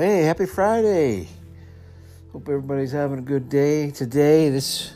Hey, 0.00 0.22
happy 0.22 0.46
Friday. 0.46 1.28
Hope 2.32 2.48
everybody's 2.48 2.90
having 2.90 3.18
a 3.18 3.20
good 3.20 3.50
day 3.50 3.90
today. 3.90 4.48
This 4.48 4.94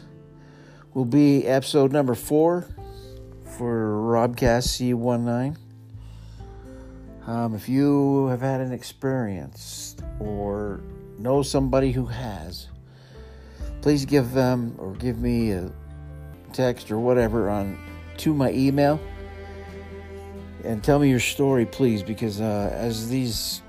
will 0.94 1.04
be 1.04 1.46
episode 1.46 1.92
number 1.92 2.14
four 2.14 2.66
for 3.58 3.96
Robcast 3.96 4.66
C19. 4.80 5.58
Um, 7.26 7.54
if 7.54 7.68
you 7.68 8.28
have 8.28 8.40
had 8.40 8.62
an 8.62 8.72
experience 8.72 9.94
or 10.20 10.80
know 11.18 11.42
somebody 11.42 11.92
who 11.92 12.06
has, 12.06 12.68
please 13.82 14.06
give 14.06 14.32
them 14.32 14.74
or 14.78 14.94
give 14.94 15.18
me 15.18 15.50
a 15.50 15.70
text 16.54 16.90
or 16.90 16.98
whatever 16.98 17.50
on 17.50 17.78
to 18.16 18.32
my 18.32 18.50
email 18.52 18.98
and 20.64 20.82
tell 20.82 20.98
me 20.98 21.10
your 21.10 21.20
story, 21.20 21.66
please, 21.66 22.02
because 22.02 22.40
uh, 22.40 22.70
as 22.72 23.10
these 23.10 23.60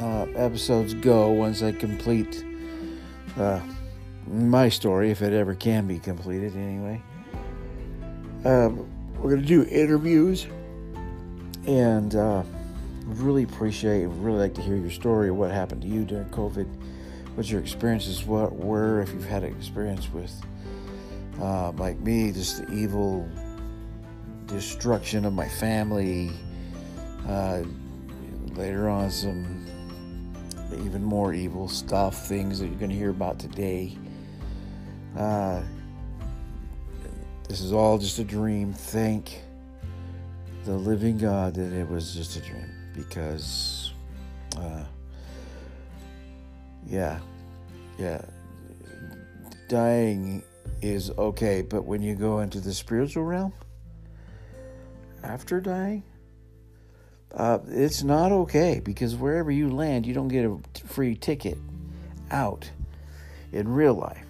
uh, 0.00 0.26
episodes 0.34 0.94
go, 0.94 1.30
once 1.30 1.62
I 1.62 1.72
complete 1.72 2.44
uh, 3.36 3.60
my 4.26 4.68
story, 4.68 5.10
if 5.10 5.22
it 5.22 5.32
ever 5.32 5.54
can 5.54 5.86
be 5.86 5.98
completed 5.98 6.56
anyway, 6.56 7.02
um, 8.44 8.88
we're 9.16 9.30
going 9.30 9.42
to 9.42 9.46
do 9.46 9.64
interviews 9.64 10.46
and 11.66 12.14
uh, 12.14 12.42
really 13.04 13.42
appreciate, 13.42 14.06
really 14.06 14.38
like 14.38 14.54
to 14.54 14.62
hear 14.62 14.76
your 14.76 14.90
story, 14.90 15.30
what 15.30 15.50
happened 15.50 15.82
to 15.82 15.88
you 15.88 16.04
during 16.04 16.28
COVID, 16.30 16.66
what 17.34 17.50
your 17.50 17.60
experiences 17.60 18.24
what 18.24 18.52
were, 18.54 19.00
if 19.00 19.12
you've 19.12 19.26
had 19.26 19.42
an 19.44 19.56
experience 19.56 20.12
with, 20.12 20.32
uh, 21.40 21.72
like 21.72 21.98
me, 22.00 22.32
just 22.32 22.66
the 22.66 22.72
evil 22.72 23.28
destruction 24.46 25.24
of 25.24 25.32
my 25.32 25.48
family. 25.48 26.30
Uh, 27.26 27.62
later 28.54 28.88
on, 28.88 29.10
some 29.10 29.66
even 30.78 31.02
more 31.02 31.32
evil 31.32 31.68
stuff, 31.68 32.26
things 32.26 32.58
that 32.58 32.66
you're 32.66 32.78
going 32.78 32.90
to 32.90 32.96
hear 32.96 33.10
about 33.10 33.38
today. 33.38 33.96
Uh, 35.16 35.62
this 37.48 37.60
is 37.60 37.72
all 37.72 37.98
just 37.98 38.18
a 38.18 38.24
dream. 38.24 38.72
Thank 38.72 39.42
the 40.64 40.74
living 40.74 41.18
God 41.18 41.54
that 41.54 41.72
it 41.72 41.88
was 41.88 42.14
just 42.14 42.36
a 42.36 42.40
dream 42.40 42.70
because, 42.94 43.92
uh, 44.58 44.84
yeah, 46.86 47.18
yeah, 47.98 48.22
dying 49.68 50.42
is 50.80 51.10
okay, 51.10 51.62
but 51.62 51.84
when 51.84 52.02
you 52.02 52.14
go 52.14 52.40
into 52.40 52.60
the 52.60 52.72
spiritual 52.72 53.24
realm 53.24 53.52
after 55.22 55.60
dying, 55.60 56.02
uh, 57.32 57.58
it's 57.68 58.02
not 58.02 58.32
okay 58.32 58.80
because 58.84 59.16
wherever 59.16 59.50
you 59.50 59.70
land, 59.70 60.06
you 60.06 60.14
don't 60.14 60.28
get 60.28 60.44
a 60.44 60.58
free 60.86 61.14
ticket 61.16 61.58
out 62.30 62.70
in 63.52 63.68
real 63.68 63.94
life. 63.94 64.26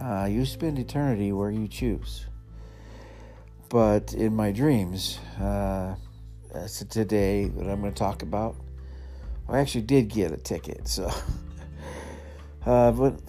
Uh, 0.00 0.28
you 0.30 0.44
spend 0.44 0.78
eternity 0.78 1.32
where 1.32 1.50
you 1.50 1.66
choose. 1.68 2.26
But 3.68 4.12
in 4.12 4.34
my 4.34 4.52
dreams, 4.52 5.18
uh, 5.40 5.96
today 6.88 7.48
that 7.48 7.68
I'm 7.68 7.80
going 7.80 7.92
to 7.92 7.98
talk 7.98 8.22
about, 8.22 8.56
I 9.48 9.58
actually 9.58 9.82
did 9.82 10.08
get 10.08 10.32
a 10.32 10.36
ticket. 10.36 10.86
So, 10.88 11.10
uh, 12.66 12.92
but 12.92 13.20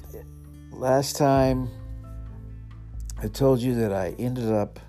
last 0.71 1.15
time 1.15 1.69
I 3.21 3.27
told 3.27 3.59
you 3.59 3.75
that 3.75 3.93
I 3.93 4.15
ended 4.19 4.51
up 4.51 4.79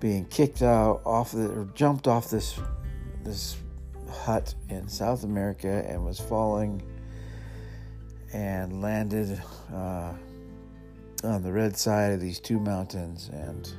being 0.00 0.24
kicked 0.26 0.62
out 0.62 1.02
off 1.04 1.32
the 1.32 1.48
or 1.48 1.64
jumped 1.74 2.06
off 2.06 2.30
this 2.30 2.60
this 3.28 3.58
hut 4.10 4.54
in 4.70 4.88
South 4.88 5.22
America 5.22 5.84
and 5.86 6.02
was 6.02 6.18
falling 6.18 6.82
and 8.32 8.80
landed 8.80 9.40
uh, 9.70 10.12
on 11.24 11.42
the 11.42 11.52
red 11.52 11.76
side 11.76 12.12
of 12.12 12.20
these 12.20 12.40
two 12.40 12.58
mountains 12.58 13.28
and 13.30 13.70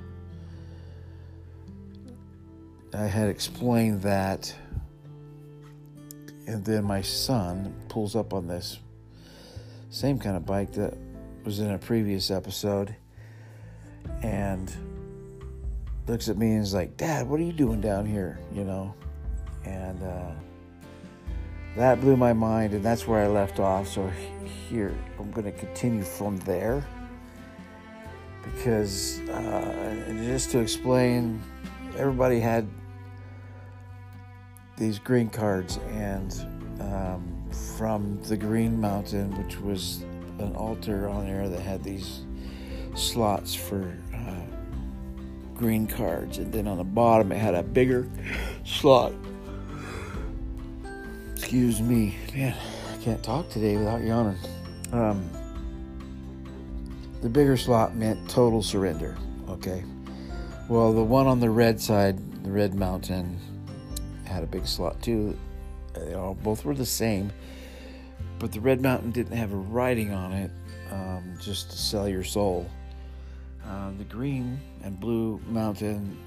I 2.93 3.05
had 3.07 3.27
explained 3.27 4.03
that 4.03 4.53
and 6.45 6.63
then 6.63 6.83
my 6.83 7.01
son 7.01 7.73
pulls 7.89 8.15
up 8.15 8.33
on 8.33 8.45
this 8.45 8.77
same 9.89 10.19
kind 10.19 10.37
of 10.37 10.45
bike 10.45 10.73
that 10.73 10.95
was 11.43 11.59
in 11.59 11.71
a 11.71 11.77
previous 11.79 12.29
episode 12.29 12.95
and 14.21 14.71
looks 16.07 16.29
at 16.29 16.37
me 16.37 16.51
and 16.51 16.61
is 16.61 16.73
like, 16.73 16.97
Dad, 16.97 17.27
what 17.27 17.39
are 17.39 17.43
you 17.43 17.53
doing 17.53 17.81
down 17.81 18.05
here? 18.05 18.39
You 18.53 18.63
know? 18.63 18.93
And 19.65 20.01
uh, 20.03 20.31
that 21.75 22.01
blew 22.01 22.17
my 22.17 22.33
mind, 22.33 22.73
and 22.73 22.83
that's 22.83 23.07
where 23.07 23.23
I 23.23 23.27
left 23.27 23.59
off. 23.59 23.87
So 23.87 24.11
here, 24.69 24.95
I'm 25.19 25.31
going 25.31 25.45
to 25.45 25.57
continue 25.57 26.03
from 26.03 26.37
there. 26.39 26.85
Because, 28.43 29.19
uh, 29.29 30.03
just 30.23 30.51
to 30.51 30.59
explain, 30.59 31.41
everybody 31.97 32.39
had 32.39 32.67
these 34.77 34.97
green 34.97 35.29
cards, 35.29 35.77
and 35.91 36.33
um, 36.79 37.49
from 37.77 38.21
the 38.23 38.37
Green 38.37 38.79
Mountain, 38.79 39.37
which 39.43 39.59
was 39.59 40.03
an 40.39 40.55
altar 40.55 41.09
on 41.09 41.25
there 41.25 41.49
that 41.49 41.59
had 41.59 41.83
these 41.83 42.21
slots 42.95 43.53
for 43.53 43.95
uh, 44.15 44.41
green 45.53 45.85
cards, 45.85 46.37
and 46.37 46.51
then 46.51 46.67
on 46.67 46.77
the 46.77 46.83
bottom 46.83 47.31
it 47.31 47.37
had 47.37 47.55
a 47.55 47.63
bigger 47.63 48.07
slot. 48.65 49.13
Excuse 51.39 51.81
me, 51.81 52.15
man, 52.35 52.53
I 52.93 52.97
can't 52.97 53.23
talk 53.23 53.49
today 53.49 53.77
without 53.77 54.03
yawning. 54.03 54.37
Um, 54.91 55.27
the 57.21 57.29
bigger 57.29 57.55
slot 57.55 57.95
meant 57.95 58.29
total 58.29 58.61
surrender. 58.61 59.17
Okay. 59.47 59.85
Well, 60.67 60.91
the 60.91 61.01
one 61.01 61.27
on 61.27 61.39
the 61.39 61.49
red 61.49 61.79
side, 61.79 62.19
the 62.43 62.51
red 62.51 62.75
mountain, 62.75 63.39
had 64.25 64.43
a 64.43 64.47
big 64.47 64.67
slot 64.67 65.01
too. 65.01 65.35
They 65.93 66.13
all 66.13 66.35
both 66.35 66.65
were 66.65 66.75
the 66.75 66.85
same, 66.85 67.31
but 68.37 68.51
the 68.51 68.59
red 68.59 68.81
mountain 68.81 69.09
didn't 69.09 69.35
have 69.35 69.53
a 69.53 69.55
writing 69.55 70.11
on 70.11 70.33
it, 70.33 70.51
um, 70.91 71.35
just 71.41 71.71
to 71.71 71.77
sell 71.77 72.07
your 72.07 72.25
soul. 72.25 72.69
Uh, 73.65 73.91
the 73.97 74.03
green 74.03 74.59
and 74.83 74.99
blue 74.99 75.39
mountain, 75.47 76.17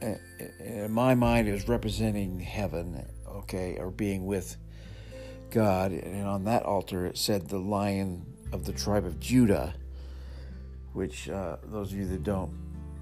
in 0.00 0.90
my 0.90 1.14
mind, 1.14 1.46
is 1.46 1.68
representing 1.68 2.40
heaven, 2.40 3.04
okay, 3.40 3.76
or 3.78 3.90
being 3.90 4.26
with 4.26 4.56
God. 5.50 5.92
And 5.92 6.26
on 6.26 6.44
that 6.44 6.62
altar, 6.64 7.06
it 7.06 7.18
said 7.18 7.48
the 7.48 7.58
lion 7.58 8.24
of 8.52 8.64
the 8.64 8.72
tribe 8.72 9.04
of 9.04 9.20
Judah, 9.20 9.74
which 10.92 11.28
uh, 11.28 11.56
those 11.64 11.92
of 11.92 11.98
you 11.98 12.06
that 12.06 12.22
don't 12.22 12.52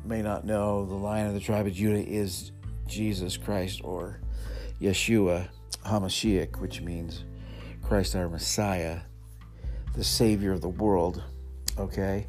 may 0.04 0.22
not 0.22 0.44
know, 0.44 0.86
the 0.86 0.94
lion 0.94 1.26
of 1.26 1.34
the 1.34 1.40
tribe 1.40 1.66
of 1.66 1.72
Judah 1.72 2.06
is 2.06 2.52
Jesus 2.86 3.36
Christ 3.36 3.80
or 3.84 4.20
Yeshua 4.80 5.48
HaMashiach, 5.84 6.60
which 6.60 6.80
means 6.80 7.24
Christ 7.82 8.16
our 8.16 8.28
Messiah, 8.28 9.00
the 9.94 10.04
Savior 10.04 10.52
of 10.52 10.60
the 10.60 10.68
world. 10.68 11.22
Okay 11.78 12.26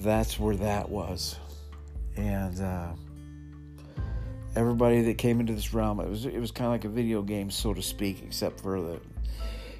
that's 0.00 0.38
where 0.38 0.56
that 0.56 0.88
was. 0.88 1.36
And 2.16 2.60
uh, 2.60 2.92
everybody 4.56 5.02
that 5.02 5.18
came 5.18 5.40
into 5.40 5.54
this 5.54 5.72
realm, 5.74 6.00
it 6.00 6.08
was 6.08 6.26
it 6.26 6.38
was 6.38 6.50
kind 6.50 6.66
of 6.66 6.72
like 6.72 6.84
a 6.84 6.88
video 6.88 7.22
game, 7.22 7.50
so 7.50 7.74
to 7.74 7.82
speak, 7.82 8.22
except 8.24 8.60
for 8.60 8.80
the 8.80 9.00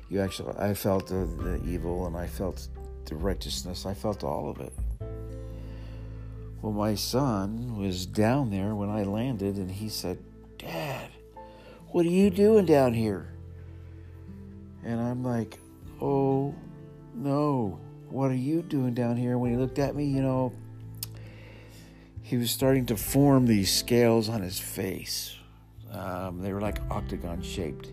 you 0.09 0.21
actually. 0.21 0.57
I 0.59 0.75
felt 0.75 1.09
the, 1.09 1.27
the 1.27 1.61
evil 1.67 2.07
and 2.07 2.17
I 2.17 2.27
felt 2.27 2.69
the 3.05 3.17
righteousness. 3.17 3.87
I 3.87 3.95
felt 3.95 4.25
all 4.25 4.49
of 4.51 4.61
it. 4.61 4.73
Well, 6.63 6.73
my 6.73 6.95
son 6.95 7.79
was 7.79 8.07
down 8.07 8.51
there 8.51 8.75
when 8.75 8.91
I 8.91 9.05
landed, 9.05 9.57
and 9.57 9.71
he 9.71 9.89
said, 9.89 10.19
"Dad, 10.59 11.11
what 11.89 12.05
are 12.05 12.11
you 12.11 12.31
doing 12.31 12.67
down 12.67 12.95
here?" 12.95 13.33
And 14.85 15.01
I'm 15.01 15.23
like, 15.23 15.59
"Oh, 16.01 16.55
no." 17.15 17.81
What 18.11 18.31
are 18.31 18.35
you 18.35 18.63
doing 18.63 18.95
down 18.95 19.17
here? 19.17 19.37
When 19.37 19.51
he 19.51 19.59
looked 19.59 19.79
at 19.79 19.95
me, 19.95 20.07
you 20.07 20.23
know, 20.23 20.53
he 22.29 22.37
was 22.37 22.51
starting 22.51 22.85
to 22.85 22.95
form 22.95 23.47
these 23.47 23.73
scales 23.75 24.29
on 24.29 24.43
his 24.43 24.61
face. 24.61 25.35
Um, 25.91 26.43
they 26.43 26.53
were 26.53 26.61
like 26.61 26.79
octagon 26.91 27.41
shaped. 27.41 27.91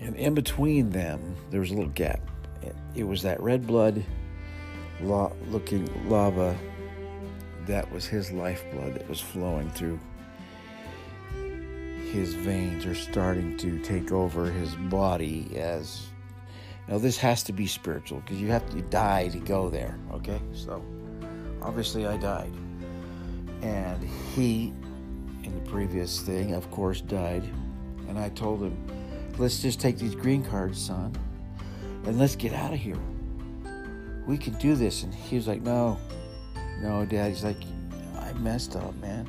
And 0.00 0.16
in 0.16 0.32
between 0.32 0.88
them, 0.88 1.36
there 1.50 1.60
was 1.60 1.70
a 1.70 1.74
little 1.74 1.90
gap. 1.90 2.22
It, 2.94 3.04
was 3.04 3.20
that 3.20 3.38
red 3.42 3.66
blood 3.66 4.02
la- 5.02 5.32
looking 5.48 6.08
lava 6.08 6.56
that 7.66 7.92
was 7.92 8.06
his 8.06 8.32
lifeblood 8.32 8.94
that 8.94 9.06
was 9.10 9.20
flowing 9.20 9.70
through 9.72 10.00
his 12.10 12.32
veins 12.32 12.86
are 12.86 12.94
starting 12.94 13.58
to 13.58 13.78
take 13.80 14.10
over 14.10 14.50
his 14.50 14.74
body 14.74 15.50
as 15.54 16.08
now, 16.88 16.96
this 16.96 17.18
has 17.18 17.42
to 17.44 17.52
be 17.52 17.66
spiritual 17.66 18.20
because 18.20 18.40
you 18.40 18.48
have 18.48 18.68
to 18.70 18.80
die 18.80 19.28
to 19.28 19.38
go 19.38 19.68
there, 19.68 19.98
okay? 20.14 20.40
So, 20.54 20.82
obviously, 21.62 22.06
I 22.06 22.16
died. 22.16 22.52
And 23.62 24.02
he, 24.34 24.72
in 25.42 25.52
the 25.54 25.70
previous 25.70 26.20
thing, 26.20 26.54
of 26.54 26.70
course, 26.70 27.00
died. 27.00 27.44
And 28.08 28.18
I 28.18 28.28
told 28.30 28.62
him, 28.62 28.76
let's 29.36 29.60
just 29.60 29.80
take 29.80 29.98
these 29.98 30.14
green 30.14 30.44
cards, 30.44 30.80
son, 30.80 31.16
and 32.04 32.18
let's 32.18 32.36
get 32.36 32.52
out 32.52 32.72
of 32.72 32.78
here. 32.78 32.98
We 34.26 34.38
can 34.38 34.54
do 34.54 34.74
this. 34.74 35.02
And 35.02 35.14
he 35.14 35.36
was 35.36 35.46
like, 35.46 35.62
no, 35.62 35.98
no, 36.80 37.04
Dad. 37.04 37.30
He's 37.30 37.44
like, 37.44 37.62
I 38.18 38.32
messed 38.34 38.76
up, 38.76 38.94
man. 38.96 39.28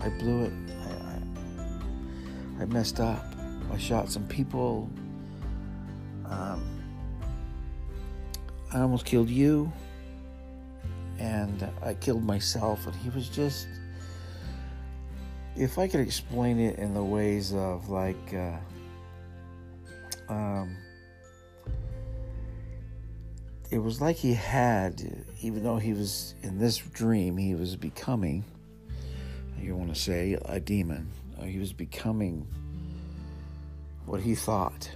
I 0.00 0.08
blew 0.08 0.44
it. 0.44 0.52
I, 0.86 2.60
I, 2.60 2.62
I 2.62 2.66
messed 2.66 3.00
up. 3.00 3.24
I 3.72 3.78
shot 3.78 4.10
some 4.10 4.26
people. 4.26 4.90
Um, 6.26 6.62
I 8.72 8.80
almost 8.80 9.04
killed 9.04 9.28
you. 9.28 9.72
And 11.18 11.68
I 11.82 11.94
killed 11.94 12.24
myself. 12.24 12.86
And 12.86 12.96
he 12.96 13.10
was 13.10 13.28
just 13.28 13.66
if 15.56 15.78
I 15.78 15.86
could 15.86 16.00
explain 16.00 16.58
it 16.58 16.78
in 16.78 16.94
the 16.94 17.04
ways 17.04 17.52
of 17.52 17.88
like, 17.90 18.34
uh, 18.34 18.56
um, 20.32 20.76
it 23.70 23.78
was 23.78 24.00
like 24.00 24.16
he 24.16 24.34
had, 24.34 25.24
even 25.42 25.62
though 25.62 25.76
he 25.76 25.92
was 25.92 26.34
in 26.42 26.58
this 26.58 26.78
dream, 26.78 27.36
he 27.36 27.54
was 27.54 27.76
becoming, 27.76 28.44
you 29.60 29.76
want 29.76 29.94
to 29.94 30.00
say, 30.00 30.38
a 30.46 30.58
demon. 30.58 31.08
Uh, 31.38 31.44
he 31.44 31.58
was 31.58 31.72
becoming 31.72 32.46
what 34.06 34.20
he 34.20 34.34
thought 34.34 34.90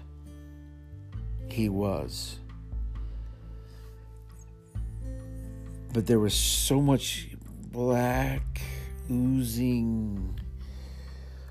he 1.48 1.68
was. 1.68 2.38
But 5.96 6.06
there 6.06 6.20
was 6.20 6.34
so 6.34 6.82
much 6.82 7.26
black, 7.72 8.60
oozing 9.10 10.38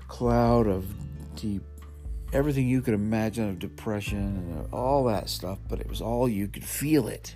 cloud 0.06 0.68
of 0.68 0.86
deep 1.34 1.64
everything 2.32 2.68
you 2.68 2.80
could 2.80 2.94
imagine 2.94 3.48
of 3.48 3.58
depression 3.58 4.18
and 4.18 4.72
all 4.72 5.02
that 5.06 5.28
stuff, 5.28 5.58
but 5.68 5.80
it 5.80 5.88
was 5.88 6.00
all 6.00 6.28
you 6.28 6.46
could 6.46 6.62
feel 6.64 7.08
it. 7.08 7.34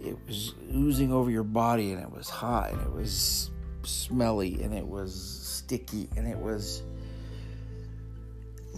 It 0.00 0.16
was 0.28 0.54
oozing 0.72 1.12
over 1.12 1.28
your 1.28 1.42
body 1.42 1.90
and 1.90 2.00
it 2.00 2.12
was 2.12 2.28
hot 2.28 2.70
and 2.70 2.80
it 2.82 2.92
was 2.92 3.50
smelly 3.82 4.62
and 4.62 4.72
it 4.72 4.86
was 4.86 5.12
sticky 5.42 6.08
and 6.16 6.24
it 6.28 6.38
was 6.38 6.84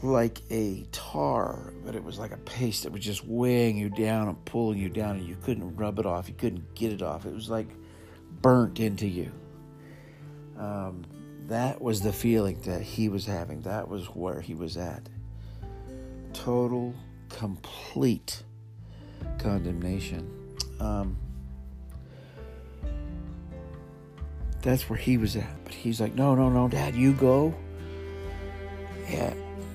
like 0.02 0.42
a 0.50 0.84
tar, 0.90 1.72
but 1.84 1.94
it 1.94 2.02
was 2.02 2.18
like 2.18 2.32
a 2.32 2.38
paste 2.38 2.82
that 2.82 2.92
was 2.92 3.02
just 3.02 3.24
weighing 3.24 3.76
you 3.76 3.88
down 3.88 4.28
and 4.28 4.44
pulling 4.44 4.78
you 4.78 4.88
down 4.88 5.16
and 5.16 5.26
you 5.26 5.36
couldn't 5.42 5.76
rub 5.76 5.98
it 5.98 6.06
off. 6.06 6.28
You 6.28 6.34
couldn't 6.34 6.74
get 6.74 6.92
it 6.92 7.02
off. 7.02 7.24
It 7.24 7.32
was 7.32 7.48
like 7.48 7.68
burnt 8.40 8.80
into 8.80 9.06
you. 9.06 9.30
Um, 10.58 11.04
that 11.48 11.80
was 11.80 12.00
the 12.00 12.12
feeling 12.12 12.60
that 12.62 12.82
he 12.82 13.08
was 13.08 13.26
having. 13.26 13.62
That 13.62 13.88
was 13.88 14.06
where 14.06 14.40
he 14.40 14.54
was 14.54 14.76
at. 14.76 15.08
Total, 16.32 16.94
complete 17.28 18.42
condemnation. 19.38 20.56
Um, 20.80 21.16
that's 24.62 24.88
where 24.88 24.98
he 24.98 25.16
was 25.18 25.36
at. 25.36 25.64
But 25.64 25.74
he's 25.74 26.00
like, 26.00 26.14
no, 26.14 26.34
no, 26.34 26.48
no, 26.48 26.68
Dad, 26.68 26.94
you 26.94 27.12
go. 27.12 27.54
Yeah, 29.08 29.34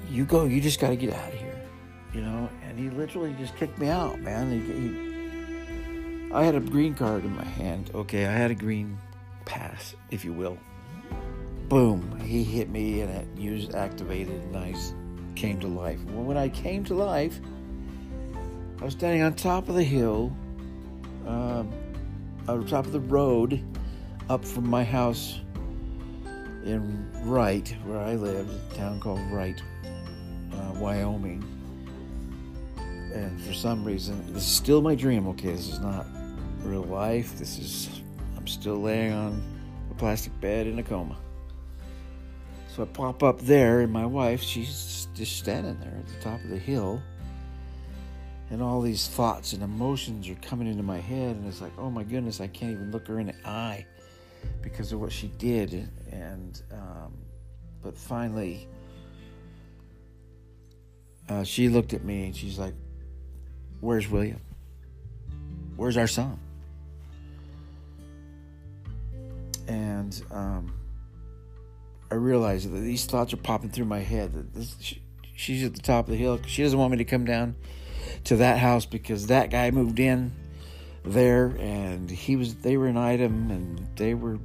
you 0.10 0.26
go. 0.26 0.46
You 0.46 0.62
just 0.62 0.80
got 0.80 0.90
to 0.90 0.96
get 0.96 1.14
out 1.14 1.34
of 1.34 1.40
here. 1.40 1.62
You 2.14 2.22
know? 2.22 2.50
And 2.64 2.80
he 2.80 2.90
literally 2.90 3.36
just 3.40 3.56
kicked 3.56 3.78
me 3.78 3.90
out, 3.90 4.20
man. 4.22 4.52
He, 4.52 6.28
he, 6.28 6.34
I 6.34 6.44
had 6.44 6.56
a 6.56 6.60
green 6.60 6.94
card 6.94 7.26
in 7.26 7.36
my 7.36 7.46
hand. 7.46 7.92
Okay, 7.94 8.26
I 8.26 8.32
had 8.32 8.52
a 8.52 8.56
green 8.56 8.98
pass, 9.46 9.96
if 10.12 10.26
you 10.26 10.34
will 10.34 10.58
boom, 11.70 12.20
he 12.22 12.44
hit 12.44 12.70
me 12.70 13.02
and 13.02 13.12
it 13.12 13.28
used 13.38 13.76
activated 13.76 14.42
and 14.42 14.58
I 14.58 14.74
came 15.36 15.60
to 15.60 15.68
life. 15.68 16.04
Well, 16.06 16.24
when 16.24 16.38
I 16.38 16.50
came 16.50 16.84
to 16.86 16.94
life, 16.94 17.40
I 18.82 18.86
was 18.86 18.94
standing 18.94 19.22
on 19.22 19.34
top 19.34 19.70
of 19.70 19.76
the 19.76 19.84
hill, 19.84 20.36
um, 21.26 21.72
on 22.48 22.66
top 22.68 22.86
of 22.86 22.92
the 22.92 23.00
road, 23.00 23.64
up 24.30 24.46
from 24.46 24.70
my 24.70 24.84
house 24.84 25.40
in 26.66 27.10
Wright, 27.24 27.76
where 27.86 28.00
I 28.00 28.16
lived, 28.16 28.52
a 28.72 28.76
town 28.76 29.00
called 29.00 29.22
Wright, 29.32 29.62
Wyoming. 30.80 31.44
And 33.14 33.42
for 33.42 33.54
some 33.54 33.84
reason, 33.84 34.34
this 34.34 34.44
is 34.44 34.50
still 34.50 34.82
my 34.82 34.96
dream. 34.96 35.28
Okay, 35.30 35.52
this 35.52 35.70
is 35.70 35.80
not 35.80 36.06
real 36.62 36.84
life. 36.84 37.38
This 37.38 37.58
is 37.58 38.02
I'm 38.36 38.48
still 38.48 38.82
laying 38.82 39.14
on 39.14 39.42
a 39.92 39.94
plastic 39.96 40.40
bed 40.40 40.68
in 40.68 40.80
a 40.80 40.84
coma. 40.84 41.18
So 42.78 42.84
I 42.84 42.86
pop 42.86 43.24
up 43.24 43.42
there, 43.42 43.82
and 43.82 43.92
my 43.92 44.06
wife, 44.06 44.42
she's 44.42 45.08
just 45.16 45.38
standing 45.38 45.80
there 45.80 45.98
at 45.98 46.08
the 46.08 46.22
top 46.22 46.44
of 46.44 46.50
the 46.50 46.60
hill. 46.60 47.02
And 48.50 48.62
all 48.62 48.82
these 48.82 49.08
thoughts 49.08 49.54
and 49.54 49.64
emotions 49.64 50.30
are 50.30 50.36
coming 50.36 50.68
into 50.68 50.84
my 50.84 51.00
head, 51.00 51.36
and 51.36 51.48
it's 51.48 51.60
like, 51.60 51.74
oh 51.78 51.90
my 51.90 52.04
goodness, 52.04 52.40
I 52.40 52.48
can't 52.48 52.72
even 52.72 52.92
look 52.92 53.08
her 53.08 53.20
in 53.20 53.28
the 53.28 53.50
eye 53.50 53.86
because 54.62 54.92
of 54.94 55.02
what 55.02 55.12
she 55.12 55.28
did. 55.40 55.90
And, 56.12 56.62
um, 56.72 57.18
but 57.82 57.98
finally, 57.98 58.68
uh, 61.30 61.44
she 61.44 61.70
looked 61.70 61.94
at 61.94 62.04
me 62.04 62.26
and 62.26 62.36
she's 62.36 62.58
like, 62.58 62.74
Where's 63.80 64.10
William? 64.10 64.42
Where's 65.76 65.98
our 65.98 66.08
son? 66.08 66.40
And, 69.68 70.22
um, 70.32 70.74
I 72.10 72.16
realized 72.16 72.72
that 72.72 72.80
these 72.80 73.06
thoughts 73.06 73.34
are 73.34 73.38
popping 73.38 73.70
through 73.70 73.86
my 73.86 74.00
head. 74.00 74.34
That 74.34 74.54
this, 74.54 74.76
she, 74.80 75.02
she's 75.36 75.64
at 75.64 75.74
the 75.74 75.82
top 75.82 76.06
of 76.06 76.12
the 76.12 76.18
hill. 76.18 76.40
She 76.46 76.64
doesn't 76.64 76.78
want 76.78 76.92
me 76.92 76.98
to 76.98 77.06
come 77.06 77.26
down 77.26 77.56
to 78.26 78.38
that 78.38 78.60
house 78.60 78.86
because 78.86 79.28
that 79.28 79.50
guy 79.50 79.72
moved 79.72 80.00
in 80.00 80.32
there, 81.04 81.48
and 81.60 82.10
he 82.10 82.36
was. 82.36 82.56
They 82.56 82.78
were 82.78 82.88
an 82.88 82.98
item, 82.98 83.52
and 83.52 83.88
they 83.98 84.14
were 84.14 84.40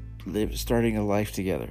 starting 0.54 0.96
a 0.96 1.04
life 1.04 1.32
together. 1.32 1.70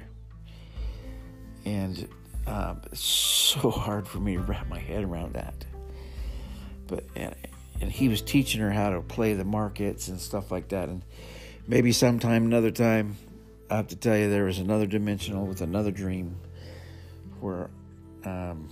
And 1.64 2.08
um, 2.46 2.82
it's 2.86 3.00
so 3.00 3.70
hard 3.70 4.06
for 4.06 4.18
me 4.18 4.34
to 4.36 4.42
wrap 4.42 4.68
my 4.68 4.78
head 4.78 5.04
around 5.04 5.34
that. 5.34 5.64
But 6.86 7.04
and, 7.14 7.34
and 7.80 7.90
he 7.90 8.08
was 8.08 8.22
teaching 8.22 8.60
her 8.60 8.70
how 8.70 8.90
to 8.90 9.00
play 9.00 9.34
the 9.34 9.44
markets 9.44 10.08
and 10.08 10.20
stuff 10.20 10.50
like 10.50 10.68
that. 10.68 10.88
And 10.88 11.02
maybe 11.66 11.92
sometime, 11.92 12.44
another 12.44 12.70
time, 12.70 13.16
I 13.70 13.76
have 13.76 13.88
to 13.88 13.96
tell 13.96 14.16
you, 14.16 14.30
there 14.30 14.44
was 14.44 14.58
another 14.58 14.86
dimensional 14.86 15.46
with 15.46 15.62
another 15.62 15.90
dream 15.90 16.36
where 17.40 17.70
um, 18.24 18.68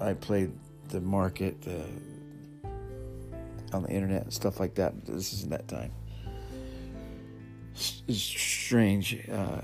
I 0.00 0.14
played 0.14 0.52
the 0.88 1.00
market 1.00 1.56
on 3.72 3.82
the 3.82 3.90
internet 3.90 4.22
and 4.22 4.32
stuff 4.32 4.60
like 4.60 4.74
that. 4.74 5.04
This 5.06 5.32
isn't 5.32 5.50
that 5.50 5.68
time. 5.68 5.92
It's 7.74 8.18
strange. 8.18 9.28
Uh, 9.30 9.60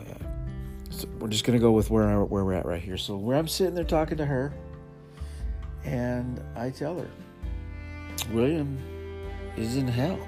we're 1.18 1.28
just 1.28 1.44
gonna 1.44 1.58
go 1.58 1.72
with 1.72 1.90
where 1.90 2.24
where 2.24 2.44
we're 2.44 2.54
at 2.54 2.66
right 2.66 2.82
here. 2.82 2.96
So 2.96 3.16
where 3.16 3.36
I'm 3.36 3.48
sitting 3.48 3.74
there 3.74 3.84
talking 3.84 4.16
to 4.18 4.26
her, 4.26 4.52
and 5.84 6.42
I 6.56 6.70
tell 6.70 6.98
her, 6.98 7.08
William 8.32 8.78
is 9.56 9.76
in 9.76 9.88
hell. 9.88 10.18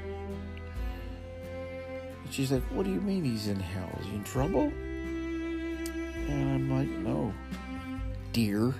And 2.24 2.32
She's 2.32 2.52
like, 2.52 2.62
What 2.72 2.84
do 2.84 2.92
you 2.92 3.00
mean 3.00 3.24
he's 3.24 3.48
in 3.48 3.60
hell? 3.60 3.90
Is 4.00 4.06
he 4.06 4.14
in 4.14 4.24
trouble? 4.24 4.72
And 6.28 6.54
I'm 6.54 6.70
like, 6.70 6.88
No, 6.88 7.32
dear. 8.32 8.74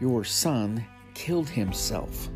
Your 0.00 0.24
son 0.24 0.84
killed 1.14 1.48
himself. 1.48 2.28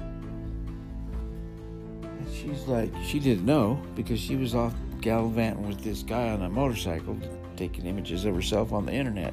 And 2.03 2.29
she's 2.33 2.63
like, 2.67 2.93
She 3.05 3.19
didn't 3.19 3.45
know 3.45 3.81
because 3.95 4.21
she 4.21 4.37
was 4.37 4.55
off 4.55 4.75
gallivanting 5.01 5.67
with 5.67 5.83
this 5.83 6.03
guy 6.03 6.31
on 6.31 6.43
a 6.43 6.49
motorcycle 6.49 7.19
taking 7.57 7.87
images 7.87 8.25
of 8.25 8.35
herself 8.35 8.73
on 8.73 8.87
the 8.87 8.93
internet. 8.93 9.33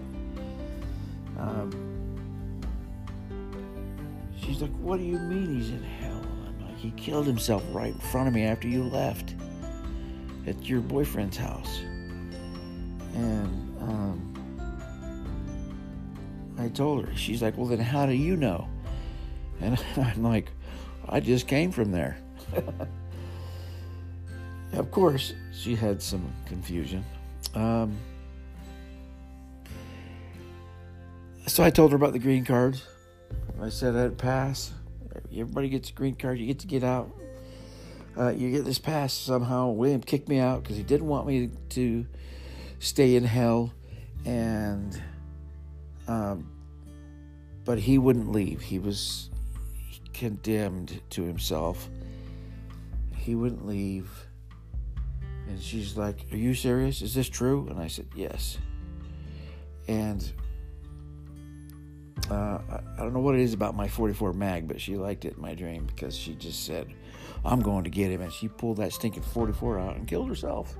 Um, 1.37 1.71
she's 4.39 4.61
like, 4.61 4.71
What 4.77 4.97
do 4.97 5.03
you 5.03 5.19
mean 5.19 5.59
he's 5.59 5.69
in 5.69 5.83
hell? 5.83 6.21
I'm 6.47 6.65
like, 6.65 6.77
He 6.77 6.91
killed 6.91 7.27
himself 7.27 7.63
right 7.71 7.93
in 7.93 7.99
front 7.99 8.27
of 8.27 8.33
me 8.33 8.43
after 8.43 8.67
you 8.67 8.83
left 8.83 9.35
at 10.47 10.67
your 10.67 10.81
boyfriend's 10.81 11.37
house. 11.37 11.79
And 13.15 13.77
um, 13.81 14.33
I 16.57 16.69
told 16.69 17.05
her, 17.05 17.15
she's 17.15 17.41
like, 17.41 17.57
Well, 17.57 17.67
then 17.67 17.79
how 17.79 18.05
do 18.05 18.13
you 18.13 18.35
know? 18.35 18.67
And 19.61 19.81
I'm 19.97 20.23
like, 20.23 20.51
I 21.07 21.19
just 21.19 21.47
came 21.47 21.71
from 21.71 21.91
there. 21.91 22.17
of 24.73 24.91
course, 24.91 25.33
she 25.53 25.75
had 25.75 26.01
some 26.01 26.31
confusion. 26.45 27.03
Um, 27.53 27.97
so 31.47 31.63
I 31.63 31.69
told 31.69 31.91
her 31.91 31.97
about 31.97 32.13
the 32.13 32.19
green 32.19 32.45
cards. 32.45 32.87
I 33.61 33.69
said 33.69 33.95
I'd 33.95 34.17
pass. 34.17 34.73
Everybody 35.31 35.69
gets 35.69 35.89
a 35.89 35.93
green 35.93 36.15
card. 36.15 36.39
You 36.39 36.47
get 36.47 36.59
to 36.59 36.67
get 36.67 36.83
out 36.83 37.11
uh, 38.17 38.29
you 38.29 38.51
get 38.51 38.65
this 38.65 38.79
pass 38.79 39.13
somehow. 39.13 39.69
William 39.69 40.01
kicked 40.01 40.29
me 40.29 40.39
out 40.39 40.63
because 40.63 40.77
he 40.77 40.83
didn't 40.83 41.07
want 41.07 41.25
me 41.25 41.49
to 41.69 42.05
stay 42.79 43.15
in 43.15 43.23
hell, 43.23 43.73
and 44.25 45.01
um, 46.07 46.49
but 47.65 47.79
he 47.79 47.97
wouldn't 47.97 48.31
leave. 48.31 48.61
He 48.61 48.77
was 48.77 49.29
condemned 50.13 51.01
to 51.11 51.23
himself. 51.23 51.89
He 53.15 53.35
wouldn't 53.35 53.65
leave. 53.65 54.09
And 55.47 55.59
she's 55.61 55.97
like, 55.97 56.25
Are 56.31 56.37
you 56.37 56.53
serious? 56.53 57.01
Is 57.01 57.13
this 57.13 57.27
true? 57.27 57.67
And 57.69 57.79
I 57.79 57.87
said, 57.87 58.07
Yes. 58.15 58.57
And 59.87 60.31
uh, 62.29 62.59
I 62.67 62.97
don't 62.97 63.13
know 63.13 63.19
what 63.19 63.35
it 63.35 63.41
is 63.41 63.53
about 63.53 63.75
my 63.75 63.87
44 63.87 64.33
mag, 64.33 64.67
but 64.67 64.79
she 64.79 64.95
liked 64.95 65.25
it 65.25 65.35
in 65.35 65.41
my 65.41 65.55
dream 65.55 65.85
because 65.85 66.15
she 66.15 66.35
just 66.35 66.65
said, 66.65 66.87
I'm 67.45 67.61
going 67.61 67.83
to 67.83 67.89
get 67.89 68.11
him. 68.11 68.21
And 68.21 68.31
she 68.31 68.47
pulled 68.47 68.77
that 68.77 68.93
stinking 68.93 69.23
44 69.23 69.79
out 69.79 69.95
and 69.95 70.07
killed 70.07 70.29
herself. 70.29 70.75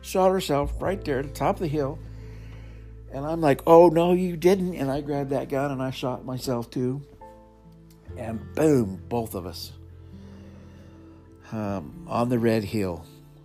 Shot 0.00 0.30
herself 0.30 0.80
right 0.80 1.04
there 1.04 1.18
at 1.18 1.26
the 1.26 1.32
top 1.32 1.56
of 1.56 1.60
the 1.60 1.68
hill. 1.68 1.98
And 3.12 3.26
I'm 3.26 3.40
like, 3.40 3.62
oh, 3.66 3.88
no, 3.88 4.12
you 4.12 4.36
didn't. 4.36 4.74
And 4.74 4.90
I 4.90 5.00
grabbed 5.00 5.30
that 5.30 5.48
gun 5.48 5.70
and 5.70 5.82
I 5.82 5.90
shot 5.90 6.24
myself 6.24 6.70
too. 6.70 7.02
And 8.16 8.40
boom, 8.54 9.02
both 9.08 9.34
of 9.34 9.46
us 9.46 9.72
um, 11.52 12.06
on 12.08 12.28
the 12.28 12.38
Red 12.38 12.64
Hill. 12.64 13.04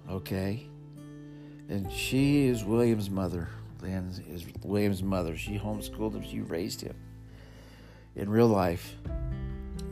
Okay. 0.10 0.68
And 1.70 1.92
she 1.92 2.48
is 2.48 2.64
William's 2.64 3.10
mother. 3.10 3.50
Lynn 3.84 4.14
is 4.30 4.46
William's 4.64 5.04
mother. 5.04 5.36
She 5.36 5.60
homeschooled 5.60 6.16
him, 6.16 6.24
she 6.24 6.40
raised 6.40 6.82
him. 6.82 6.96
In 8.16 8.30
real 8.30 8.48
life, 8.48 8.96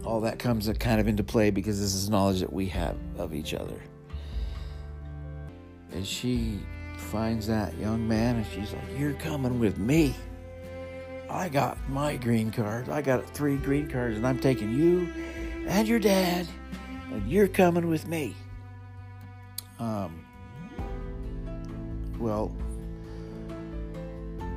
all 0.05 0.21
that 0.21 0.39
comes 0.39 0.71
kind 0.79 1.01
of 1.01 1.07
into 1.07 1.23
play 1.23 1.51
because 1.51 1.79
this 1.79 1.93
is 1.93 2.09
knowledge 2.09 2.39
that 2.39 2.53
we 2.53 2.67
have 2.67 2.95
of 3.17 3.33
each 3.33 3.53
other. 3.53 3.79
And 5.91 6.07
she 6.07 6.59
finds 6.97 7.47
that 7.47 7.77
young 7.77 8.07
man 8.07 8.37
and 8.37 8.45
she's 8.45 8.71
like, 8.71 8.97
You're 8.97 9.13
coming 9.13 9.59
with 9.59 9.77
me. 9.77 10.15
I 11.29 11.49
got 11.49 11.77
my 11.89 12.15
green 12.15 12.49
card. 12.49 12.87
I 12.87 13.01
got 13.01 13.29
three 13.29 13.57
green 13.57 13.89
cards, 13.89 14.17
and 14.17 14.25
I'm 14.25 14.39
taking 14.39 14.73
you 14.73 15.11
and 15.67 15.87
your 15.87 15.99
dad, 15.99 16.47
and 17.11 17.29
you're 17.29 17.47
coming 17.47 17.87
with 17.87 18.07
me. 18.07 18.35
Um, 19.79 20.25
well, 22.19 22.55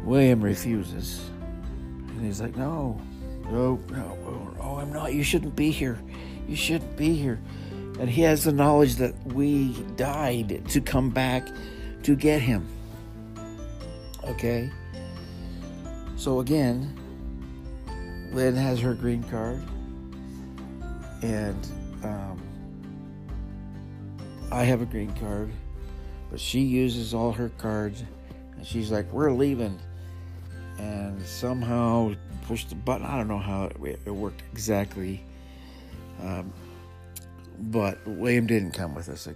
William 0.05 0.43
refuses. 0.43 1.21
And 2.09 2.25
he's 2.25 2.41
like, 2.41 2.57
No, 2.57 3.01
no, 3.51 3.81
no, 3.91 4.57
oh, 4.61 4.77
I'm 4.77 4.93
not. 4.93 5.15
You 5.15 5.23
shouldn't 5.23 5.57
be 5.57 5.71
here. 5.71 5.99
You 6.47 6.57
shouldn't 6.57 6.97
be 6.97 7.15
here. 7.15 7.41
And 7.99 8.09
he 8.11 8.23
has 8.23 8.45
the 8.45 8.53
knowledge 8.53 8.97
that 8.97 9.15
we 9.27 9.73
died 9.97 10.69
to 10.69 10.81
come 10.81 11.11
back 11.11 11.49
to 12.03 12.17
get 12.17 12.43
him. 12.43 12.67
Okay? 14.25 14.71
So 16.17 16.41
again, 16.41 16.99
Lynn 18.33 18.57
has 18.57 18.81
her 18.81 18.95
green 18.95 19.23
card. 19.25 19.63
And 21.23 21.67
um, 22.03 22.43
I 24.51 24.65
have 24.65 24.83
a 24.83 24.87
green 24.87 25.15
card. 25.15 25.51
But 26.31 26.41
she 26.41 26.61
uses 26.61 27.15
all 27.15 27.33
her 27.33 27.49
cards. 27.59 28.03
And 28.57 28.67
she's 28.67 28.91
like, 28.91 29.11
We're 29.13 29.33
leaving 29.33 29.79
and 30.79 31.25
somehow 31.27 32.15
pushed 32.47 32.69
the 32.69 32.75
button. 32.75 33.07
I 33.07 33.17
don't 33.17 33.29
know 33.29 33.39
how 33.39 33.65
it, 33.65 34.07
worked 34.09 34.43
exactly, 34.53 35.25
um, 36.23 36.53
but 37.59 37.99
William 38.07 38.47
didn't 38.47 38.73
come 38.73 38.95
with 38.95 39.09
us. 39.09 39.29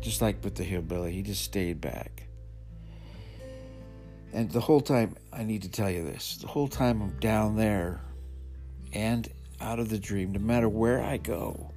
Just 0.00 0.22
like 0.22 0.42
with 0.42 0.54
the 0.54 0.64
hillbilly, 0.64 1.12
he 1.12 1.22
just 1.22 1.44
stayed 1.44 1.80
back. 1.80 2.24
And 4.32 4.50
the 4.50 4.60
whole 4.60 4.80
time, 4.80 5.16
I 5.32 5.44
need 5.44 5.62
to 5.62 5.68
tell 5.68 5.90
you 5.90 6.04
this: 6.04 6.38
the 6.38 6.48
whole 6.48 6.68
time 6.68 7.02
I'm 7.02 7.18
down 7.20 7.56
there, 7.56 8.00
and 8.92 9.28
out 9.60 9.78
of 9.78 9.88
the 9.88 9.98
dream, 9.98 10.32
no 10.32 10.40
matter 10.40 10.68
where 10.68 11.02
I 11.02 11.18
go, 11.18 11.70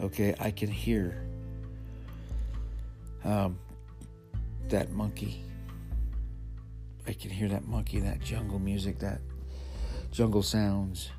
okay, 0.00 0.34
I 0.38 0.50
can 0.50 0.70
hear 0.70 1.22
um, 3.24 3.58
that 4.68 4.92
monkey 4.92 5.44
I 7.06 7.12
can 7.12 7.30
hear 7.30 7.48
that 7.48 7.66
monkey, 7.66 8.00
that 8.00 8.20
jungle 8.20 8.58
music, 8.58 8.98
that 9.00 9.20
jungle 10.10 10.42
sounds 10.42 11.10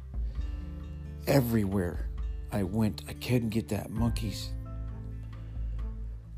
everywhere 1.27 2.07
I 2.51 2.63
went. 2.63 3.03
I 3.07 3.13
couldn't 3.13 3.49
get 3.49 3.69
that 3.69 3.89
monkey's 3.89 4.49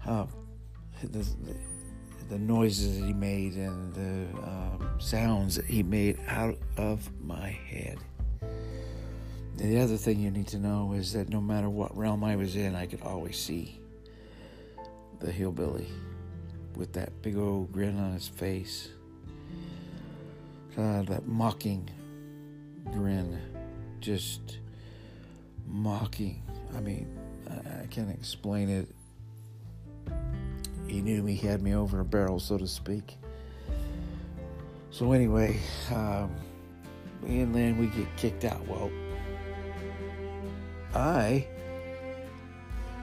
uh, 0.06 0.26
the, 1.02 1.26
the, 2.30 2.38
noises 2.38 3.00
that 3.00 3.06
he 3.06 3.14
made 3.14 3.54
and 3.54 3.94
the 3.94 4.38
um, 4.44 4.90
sounds 5.00 5.56
that 5.56 5.66
he 5.66 5.82
made 5.82 6.20
out 6.28 6.58
of 6.78 7.10
my 7.24 7.50
head. 7.50 7.98
The 9.58 9.80
other 9.80 9.98
thing 9.98 10.20
you 10.20 10.32
need 10.32 10.48
to 10.48 10.60
know 10.60 10.94
is 10.94 11.14
that 11.14 11.30
no 11.30 11.40
matter 11.40 11.70
what 11.70 11.96
realm 11.96 12.24
I 12.24 12.36
was 12.36 12.56
in, 12.56 12.76
I 12.76 12.86
could 12.86 13.02
always 13.02 13.38
see 13.38 13.80
the 15.20 15.32
hillbilly 15.32 15.88
with 16.76 16.92
that 16.94 17.22
big 17.22 17.38
old 17.38 17.72
grin 17.72 18.00
on 18.00 18.14
his 18.14 18.28
face. 18.28 18.90
God, 20.76 21.08
that 21.08 21.28
mocking 21.28 21.88
grin, 22.92 23.40
just 24.00 24.58
mocking. 25.68 26.42
I 26.76 26.80
mean, 26.80 27.08
I, 27.50 27.86
can't 27.88 28.10
explain 28.10 28.70
it. 28.70 28.88
He 30.88 31.02
knew 31.02 31.22
me, 31.22 31.36
he 31.36 31.48
had 31.48 31.62
me 31.62 31.76
over 31.76 32.00
a 32.00 32.06
barrel, 32.06 32.40
so 32.40 32.58
to 32.58 32.68
speak. 32.68 33.18
So 34.90 35.12
anyway, 35.12 35.60
um, 35.92 36.36
me 37.22 37.42
and 37.42 37.54
Lynn, 37.54 37.78
we 37.78 37.88
get 37.88 38.08
kicked 38.18 38.46
out. 38.46 38.68
Well, 38.68 38.92
I 40.96 41.48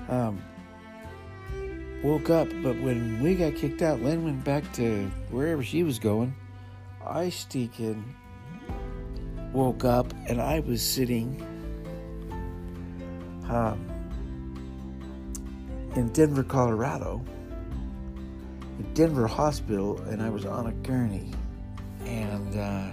um, 0.09 0.43
woke 2.03 2.31
up, 2.31 2.49
but 2.63 2.81
when 2.81 3.23
we 3.23 3.37
got 3.37 3.55
kicked 3.55 3.83
out, 3.83 4.03
Lynn 4.03 4.25
went 4.25 4.45
back 4.45 4.71
to 4.75 5.09
wherever 5.31 5.63
she 5.63 5.85
was 5.85 6.01
going. 6.01 6.35
I 7.07 7.31
stinking 7.31 8.05
woke 9.53 9.85
up 9.85 10.13
and 10.27 10.41
I 10.41 10.61
was 10.61 10.83
sitting 10.83 11.47
um, 13.49 13.85
in 15.97 16.09
Denver, 16.13 16.45
Colorado, 16.45 17.25
in 18.79 18.95
Denver 18.95 19.27
Hospital, 19.27 19.99
and 20.03 20.23
I 20.23 20.31
was 20.31 20.45
on 20.47 20.69
a 20.69 20.73
gurney. 20.73 21.33
And 22.05 22.57
uh, 22.57 22.91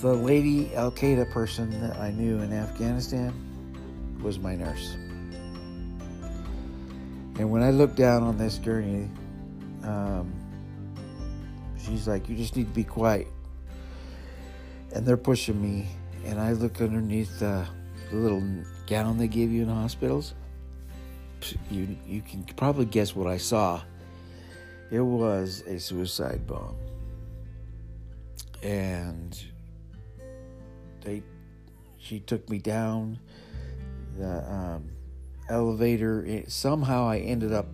the 0.00 0.12
lady 0.12 0.74
Al 0.74 0.92
Qaeda 0.92 1.30
person 1.30 1.70
that 1.80 1.98
I 1.98 2.10
knew 2.10 2.40
in 2.40 2.52
Afghanistan 2.52 3.32
was 4.22 4.38
my 4.38 4.54
nurse. 4.54 4.94
And 7.38 7.50
when 7.50 7.62
I 7.62 7.70
looked 7.70 7.96
down 7.96 8.22
on 8.22 8.36
this 8.36 8.58
gurney, 8.58 9.08
um, 9.82 10.39
She's 11.84 12.06
like, 12.06 12.28
You 12.28 12.36
just 12.36 12.56
need 12.56 12.68
to 12.68 12.74
be 12.74 12.84
quiet. 12.84 13.28
And 14.94 15.06
they're 15.06 15.16
pushing 15.16 15.60
me, 15.60 15.88
and 16.24 16.40
I 16.40 16.52
look 16.52 16.80
underneath 16.80 17.38
the, 17.38 17.66
the 18.10 18.16
little 18.16 18.42
gown 18.86 19.18
they 19.18 19.28
give 19.28 19.50
you 19.50 19.62
in 19.62 19.68
hospitals. 19.68 20.34
You, 21.70 21.96
you 22.06 22.22
can 22.22 22.44
probably 22.56 22.84
guess 22.84 23.14
what 23.14 23.26
I 23.26 23.36
saw. 23.36 23.82
It 24.90 25.00
was 25.00 25.62
a 25.66 25.78
suicide 25.78 26.46
bomb. 26.46 26.76
And 28.62 29.40
they, 31.02 31.22
she 31.98 32.20
took 32.20 32.48
me 32.50 32.58
down 32.58 33.18
the 34.18 34.52
um, 34.52 34.90
elevator. 35.48 36.24
It, 36.24 36.50
somehow 36.50 37.08
I 37.08 37.18
ended 37.18 37.52
up 37.52 37.66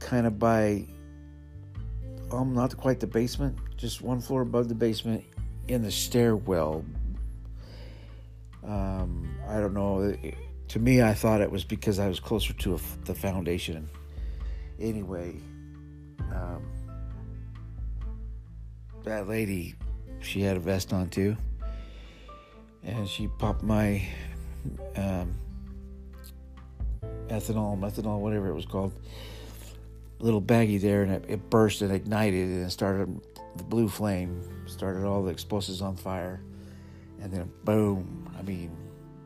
kind 0.00 0.26
of 0.26 0.38
by 0.38 0.86
um, 2.32 2.54
not 2.54 2.76
quite 2.76 3.00
the 3.00 3.06
basement, 3.06 3.58
just 3.76 4.00
one 4.00 4.20
floor 4.20 4.42
above 4.42 4.68
the 4.68 4.74
basement 4.74 5.24
in 5.68 5.82
the 5.82 5.90
stairwell. 5.90 6.84
Um, 8.64 9.34
I 9.48 9.60
don't 9.60 9.74
know. 9.74 10.14
To 10.68 10.78
me, 10.78 11.02
I 11.02 11.14
thought 11.14 11.40
it 11.40 11.50
was 11.50 11.64
because 11.64 11.98
I 11.98 12.08
was 12.08 12.20
closer 12.20 12.52
to 12.54 12.78
the 13.04 13.14
foundation. 13.14 13.88
Anyway, 14.80 15.36
um, 16.32 16.64
that 19.04 19.28
lady, 19.28 19.74
she 20.20 20.40
had 20.40 20.56
a 20.56 20.60
vest 20.60 20.92
on 20.92 21.08
too, 21.08 21.36
and 22.82 23.08
she 23.08 23.28
popped 23.38 23.62
my 23.62 24.06
um, 24.96 25.34
ethanol, 27.28 27.78
methanol, 27.78 28.20
whatever 28.20 28.48
it 28.48 28.54
was 28.54 28.66
called 28.66 28.92
little 30.22 30.40
baggie 30.40 30.80
there, 30.80 31.02
and 31.02 31.12
it, 31.12 31.24
it 31.28 31.50
burst 31.50 31.82
and 31.82 31.92
ignited, 31.92 32.48
and 32.48 32.64
it 32.64 32.70
started 32.70 33.20
the 33.56 33.64
blue 33.64 33.88
flame, 33.88 34.40
started 34.66 35.04
all 35.04 35.22
the 35.22 35.30
explosives 35.30 35.82
on 35.82 35.96
fire, 35.96 36.40
and 37.20 37.32
then 37.32 37.50
boom! 37.64 38.30
I 38.38 38.42
mean, 38.42 38.70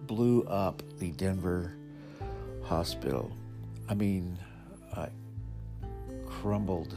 blew 0.07 0.43
up 0.45 0.83
the 0.99 1.13
Denver 1.13 1.77
hospital. 2.63 3.31
I 3.89 3.95
mean, 3.95 4.39
I 4.97 5.09
crumbled 6.27 6.97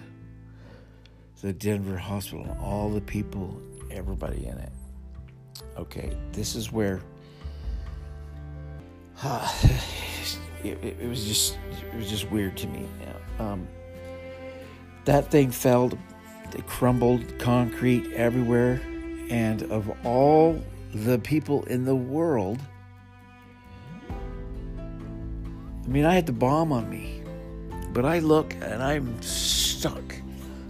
the 1.41 1.53
Denver 1.53 1.98
hospital 1.98 2.44
and 2.44 2.60
all 2.60 2.89
the 2.89 3.01
people, 3.01 3.62
everybody 3.91 4.48
in 4.48 4.58
it. 4.58 4.72
Okay, 5.77 6.18
this 6.32 6.56
is 6.56 6.72
where 6.72 7.01
uh, 9.24 9.51
it, 10.63 10.77
it, 10.84 11.08
was 11.08 11.25
just 11.25 11.58
it 11.94 11.96
was 11.96 12.10
just 12.10 12.29
weird 12.32 12.58
to 12.58 12.68
me. 12.68 12.86
Um, 13.38 13.68
that 15.10 15.32
thing 15.32 15.50
fell, 15.50 15.92
it 16.56 16.68
crumbled, 16.68 17.39
concrete 17.39 18.13
everywhere, 18.13 18.80
and 19.32 19.63
of 19.63 19.92
all 20.06 20.63
the 20.94 21.18
people 21.18 21.63
in 21.63 21.84
the 21.84 21.96
world, 21.96 22.60
I 24.08 25.88
mean, 25.88 26.06
I 26.06 26.13
had 26.13 26.28
the 26.28 26.32
bomb 26.32 26.72
on 26.72 26.88
me, 26.92 27.24
but 27.92 28.06
I 28.06 28.20
look 28.20 28.54
and 28.62 28.84
I'm 28.84 29.20
stuck. 29.20 30.13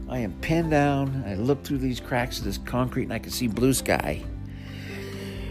I 0.07 0.19
am 0.19 0.31
pinned 0.39 0.71
down. 0.71 1.21
I 1.27 1.35
look 1.35 1.65
through 1.65 1.79
these 1.79 1.99
cracks 1.99 2.39
of 2.39 2.45
this 2.45 2.59
concrete 2.59 3.03
and 3.03 3.13
I 3.13 3.19
can 3.19 3.33
see 3.33 3.47
blue 3.47 3.73
sky 3.73 4.23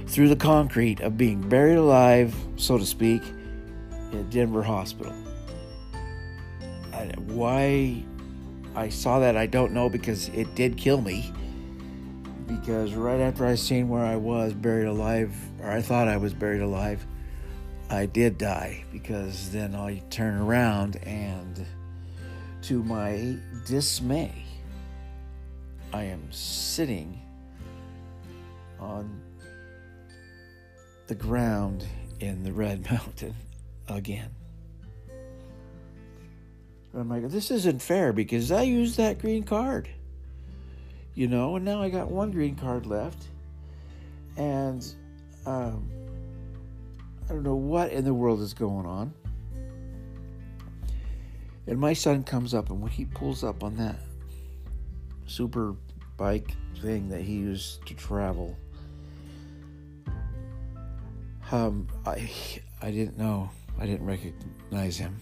through 0.06 0.30
the 0.30 0.36
concrete 0.36 1.00
of 1.00 1.18
being 1.18 1.46
buried 1.46 1.76
alive, 1.76 2.34
so 2.56 2.78
to 2.78 2.86
speak, 2.86 3.20
at 4.14 4.30
Denver 4.30 4.62
Hospital. 4.62 5.12
I, 6.94 7.12
why 7.26 8.02
I 8.78 8.90
saw 8.90 9.18
that, 9.18 9.36
I 9.36 9.46
don't 9.46 9.72
know 9.72 9.88
because 9.88 10.28
it 10.28 10.54
did 10.54 10.76
kill 10.76 11.00
me. 11.00 11.32
Because 12.46 12.94
right 12.94 13.18
after 13.18 13.44
I 13.44 13.56
seen 13.56 13.88
where 13.88 14.04
I 14.04 14.14
was 14.14 14.54
buried 14.54 14.86
alive, 14.86 15.34
or 15.60 15.68
I 15.68 15.82
thought 15.82 16.06
I 16.06 16.16
was 16.16 16.32
buried 16.32 16.62
alive, 16.62 17.04
I 17.90 18.06
did 18.06 18.38
die. 18.38 18.84
Because 18.92 19.50
then 19.50 19.74
I 19.74 20.00
turn 20.10 20.36
around 20.36 20.94
and, 21.02 21.66
to 22.62 22.84
my 22.84 23.36
dismay, 23.66 24.44
I 25.92 26.04
am 26.04 26.30
sitting 26.30 27.20
on 28.78 29.20
the 31.08 31.16
ground 31.16 31.84
in 32.20 32.44
the 32.44 32.52
Red 32.52 32.84
Mountain 32.92 33.34
again. 33.88 34.37
I'm 36.94 37.08
like, 37.08 37.28
this 37.28 37.50
isn't 37.50 37.82
fair 37.82 38.12
because 38.12 38.50
I 38.50 38.62
used 38.62 38.96
that 38.96 39.18
green 39.18 39.42
card, 39.42 39.88
you 41.14 41.28
know, 41.28 41.56
and 41.56 41.64
now 41.64 41.82
I 41.82 41.90
got 41.90 42.10
one 42.10 42.30
green 42.30 42.56
card 42.56 42.86
left. 42.86 43.24
And 44.36 44.86
um, 45.46 45.90
I 47.28 47.32
don't 47.32 47.42
know 47.42 47.56
what 47.56 47.92
in 47.92 48.04
the 48.04 48.14
world 48.14 48.40
is 48.40 48.54
going 48.54 48.86
on. 48.86 49.12
And 51.66 51.78
my 51.78 51.92
son 51.92 52.24
comes 52.24 52.54
up, 52.54 52.70
and 52.70 52.80
when 52.80 52.90
he 52.90 53.04
pulls 53.04 53.44
up 53.44 53.62
on 53.62 53.76
that 53.76 53.96
super 55.26 55.74
bike 56.16 56.52
thing 56.80 57.10
that 57.10 57.20
he 57.20 57.34
used 57.34 57.84
to 57.86 57.94
travel, 57.94 58.56
um, 61.52 61.86
I 62.06 62.30
I 62.80 62.90
didn't 62.90 63.18
know, 63.18 63.50
I 63.78 63.84
didn't 63.84 64.06
recognize 64.06 64.96
him 64.96 65.16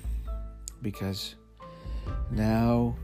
because 0.83 1.35
now, 2.31 2.97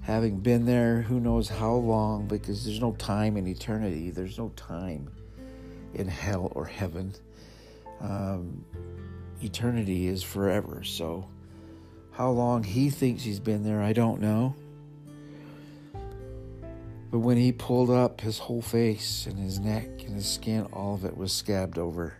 having 0.00 0.40
been 0.40 0.64
there, 0.64 1.02
who 1.02 1.20
knows 1.20 1.48
how 1.48 1.74
long, 1.74 2.26
because 2.26 2.64
there's 2.64 2.80
no 2.80 2.92
time 2.92 3.36
in 3.36 3.46
eternity, 3.46 4.10
there's 4.10 4.38
no 4.38 4.50
time 4.56 5.10
in 5.94 6.08
hell 6.08 6.50
or 6.54 6.64
heaven. 6.64 7.14
Um, 8.00 8.64
eternity 9.42 10.08
is 10.08 10.22
forever. 10.22 10.82
So, 10.84 11.28
how 12.12 12.30
long 12.30 12.64
he 12.64 12.90
thinks 12.90 13.22
he's 13.22 13.40
been 13.40 13.64
there, 13.64 13.82
I 13.82 13.92
don't 13.92 14.20
know. 14.20 14.54
But 17.10 17.20
when 17.20 17.36
he 17.36 17.52
pulled 17.52 17.90
up, 17.90 18.20
his 18.20 18.38
whole 18.38 18.60
face 18.60 19.26
and 19.26 19.38
his 19.38 19.58
neck 19.58 19.86
and 20.04 20.14
his 20.14 20.28
skin, 20.28 20.66
all 20.72 20.94
of 20.94 21.04
it 21.04 21.16
was 21.16 21.32
scabbed 21.32 21.78
over 21.78 22.14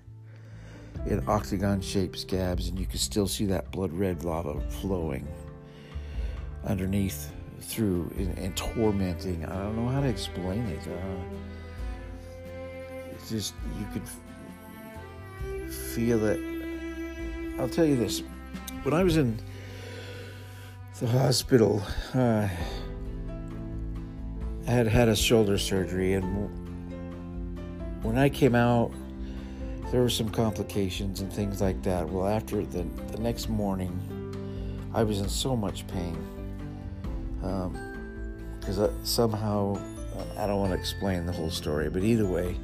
in 1.07 1.23
octagon 1.29 1.81
shaped 1.81 2.19
scabs, 2.19 2.69
and 2.69 2.79
you 2.79 2.87
could 2.87 3.01
still 3.01 3.29
see 3.29 3.47
that 3.47 3.71
blood 3.71 3.93
red 3.93 4.25
lava 4.25 4.61
flowing 4.71 5.27
underneath 6.69 7.33
through 7.61 8.13
and, 8.17 8.39
and, 8.39 8.57
tormenting. 8.57 9.45
I 9.45 9.55
don't 9.55 9.77
know 9.77 9.89
how 9.89 10.01
to 10.01 10.07
explain 10.07 10.65
it. 10.67 10.81
Uh, 10.87 11.21
it's 13.11 13.31
just 13.31 13.55
you 13.79 13.87
could 13.93 14.09
feel 15.71 16.25
it. 16.25 16.41
I'll 17.59 17.69
tell 17.69 17.85
you 17.85 17.97
this: 17.97 18.23
when 18.85 18.95
I 18.95 19.03
was 19.03 19.17
in 19.17 19.39
the 21.01 21.09
hospital, 21.09 21.83
uh, 22.15 22.49
I 24.67 24.71
had 24.71 24.87
had 24.87 25.09
a 25.09 25.17
shoulder 25.17 25.59
surgery, 25.59 26.13
and 26.15 26.49
when 28.03 28.17
I 28.19 28.29
came 28.29 28.55
out, 28.55 28.93
there 29.91 30.01
were 30.03 30.11
some 30.11 30.31
complications 30.31 31.21
and 31.21 31.33
things 31.33 31.61
like 31.61 31.83
that. 31.83 32.09
Well, 32.09 32.29
after 32.29 32.65
the 32.65 32.85
the 33.11 33.19
next 33.19 33.49
morning, 33.49 34.01
I 34.95 35.03
was 35.03 35.21
in 35.21 35.29
so 35.29 35.57
much 35.57 35.87
pain 35.89 36.17
because 37.41 38.79
um, 38.79 39.05
somehow 39.05 39.79
I 40.37 40.47
don't 40.47 40.59
want 40.59 40.73
to 40.73 40.79
explain 40.79 41.27
the 41.27 41.33
whole 41.33 41.51
story, 41.51 41.91
but 41.91 42.03
either 42.03 42.27
way, 42.27 42.57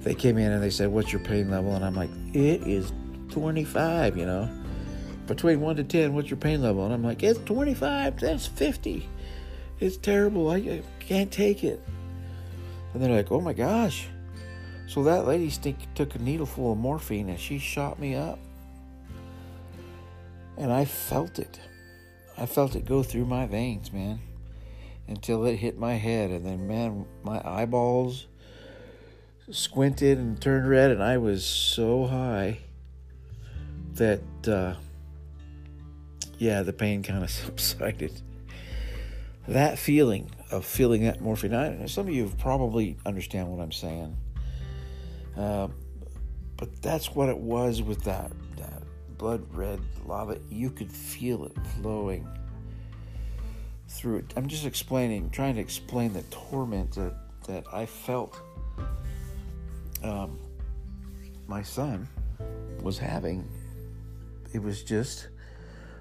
they 0.00 0.14
came 0.14 0.38
in 0.38 0.52
and 0.52 0.62
they 0.62 0.70
said, 0.70 0.90
"What's 0.90 1.12
your 1.12 1.22
pain 1.22 1.50
level?" 1.50 1.74
And 1.74 1.84
I'm 1.84 1.94
like, 1.94 2.10
"It 2.32 2.66
is 2.66 2.92
25." 3.30 4.16
You 4.16 4.26
know, 4.26 4.50
between 5.26 5.60
one 5.60 5.76
to 5.76 5.84
ten, 5.84 6.14
what's 6.14 6.30
your 6.30 6.36
pain 6.36 6.62
level? 6.62 6.84
And 6.84 6.94
I'm 6.94 7.02
like, 7.02 7.22
"It's 7.22 7.38
25. 7.40 8.20
That's 8.20 8.46
50. 8.46 9.08
It's 9.80 9.96
terrible. 9.96 10.50
I, 10.50 10.56
I 10.56 10.82
can't 11.00 11.30
take 11.30 11.64
it." 11.64 11.82
And 12.94 13.02
they're 13.02 13.14
like, 13.14 13.30
"Oh 13.30 13.40
my 13.40 13.52
gosh!" 13.52 14.08
So 14.86 15.02
that 15.04 15.26
lady 15.26 15.50
stink- 15.50 15.92
took 15.94 16.14
a 16.14 16.18
needle 16.18 16.46
full 16.46 16.72
of 16.72 16.78
morphine 16.78 17.28
and 17.28 17.40
she 17.40 17.58
shot 17.58 17.98
me 17.98 18.14
up, 18.14 18.38
and 20.56 20.72
I 20.72 20.84
felt 20.84 21.38
it. 21.38 21.60
I 22.38 22.46
felt 22.46 22.76
it 22.76 22.84
go 22.84 23.02
through 23.02 23.24
my 23.24 23.46
veins, 23.46 23.92
man, 23.92 24.20
until 25.08 25.46
it 25.46 25.56
hit 25.56 25.78
my 25.78 25.94
head. 25.94 26.30
And 26.30 26.44
then, 26.44 26.66
man, 26.66 27.06
my 27.22 27.40
eyeballs 27.44 28.26
squinted 29.50 30.18
and 30.18 30.40
turned 30.40 30.68
red, 30.68 30.90
and 30.90 31.02
I 31.02 31.18
was 31.18 31.44
so 31.44 32.06
high 32.06 32.58
that, 33.94 34.20
uh, 34.46 34.74
yeah, 36.38 36.62
the 36.62 36.72
pain 36.72 37.02
kind 37.02 37.24
of 37.24 37.30
subsided. 37.30 38.12
That 39.48 39.78
feeling 39.78 40.30
of 40.50 40.64
feeling 40.64 41.04
that 41.04 41.20
morphine, 41.20 41.54
I, 41.54 41.86
some 41.86 42.08
of 42.08 42.14
you 42.14 42.30
probably 42.38 42.96
understand 43.06 43.48
what 43.48 43.62
I'm 43.62 43.72
saying. 43.72 44.16
Uh, 45.36 45.68
but 46.56 46.82
that's 46.82 47.14
what 47.14 47.28
it 47.28 47.38
was 47.38 47.82
with 47.82 48.04
that 48.04 48.32
blood 49.18 49.44
red 49.52 49.80
lava. 50.04 50.38
You 50.50 50.70
could 50.70 50.90
feel 50.90 51.44
it 51.44 51.52
flowing 51.80 52.26
through 53.88 54.16
it. 54.16 54.32
I'm 54.36 54.48
just 54.48 54.66
explaining, 54.66 55.30
trying 55.30 55.54
to 55.54 55.60
explain 55.60 56.12
the 56.12 56.22
torment 56.24 56.92
that, 56.92 57.14
that 57.46 57.64
I 57.72 57.86
felt 57.86 58.40
um, 60.02 60.38
my 61.46 61.62
son 61.62 62.08
was 62.82 62.98
having. 62.98 63.48
It 64.52 64.62
was 64.62 64.82
just 64.82 65.28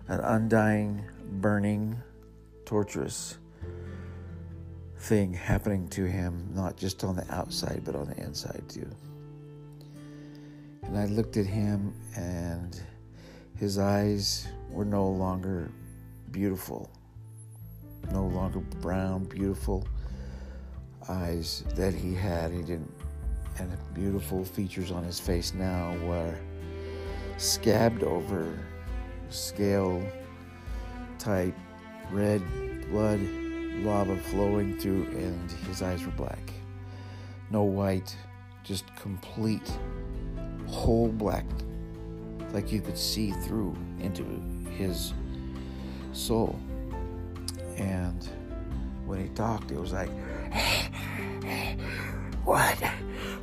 an 0.08 0.20
undying, 0.20 1.04
burning, 1.40 1.98
torturous 2.66 3.38
thing 5.00 5.34
happening 5.34 5.88
to 5.90 6.06
him, 6.06 6.50
not 6.54 6.78
just 6.78 7.04
on 7.04 7.16
the 7.16 7.32
outside, 7.34 7.82
but 7.86 7.96
on 7.96 8.08
the 8.08 8.18
inside 8.18 8.64
too. 8.68 8.90
And 10.84 10.98
I 10.98 11.06
looked 11.06 11.38
at 11.38 11.46
him 11.46 11.94
and 12.16 12.80
his 13.58 13.78
eyes 13.78 14.48
were 14.70 14.86
no 14.86 15.08
longer 15.08 15.72
beautiful, 16.32 16.90
no 18.12 18.26
longer 18.28 18.60
brown, 18.60 19.24
beautiful 19.24 19.88
eyes 21.08 21.64
that 21.76 21.94
he 21.94 22.14
had. 22.14 22.52
He 22.52 22.62
didn't, 22.62 22.94
and 23.60 23.72
the 23.72 23.78
beautiful 23.94 24.44
features 24.44 24.92
on 24.92 25.04
his 25.04 25.20
face 25.20 25.54
now 25.54 25.96
were 26.06 26.36
scabbed 27.38 28.04
over, 28.04 28.60
scale 29.30 30.06
type, 31.18 31.56
red 32.12 32.42
blood, 32.90 33.22
lava 33.84 34.18
flowing 34.18 34.78
through, 34.80 35.04
and 35.04 35.52
his 35.68 35.82
eyes 35.82 36.06
were 36.06 36.12
black. 36.12 36.52
No 37.52 37.64
white, 37.64 38.16
just 38.64 38.94
complete, 38.96 39.72
whole 40.68 41.10
black 41.10 41.46
like 42.54 42.72
you 42.72 42.82
could 42.82 42.98
see 42.98 43.32
through 43.32 43.76
into 44.00 44.24
his 44.78 45.14
soul. 46.14 46.60
And 47.78 48.28
when 49.06 49.22
he 49.22 49.30
talked, 49.30 49.72
it 49.72 49.80
was 49.80 49.94
like, 49.94 50.10
What 52.46 52.84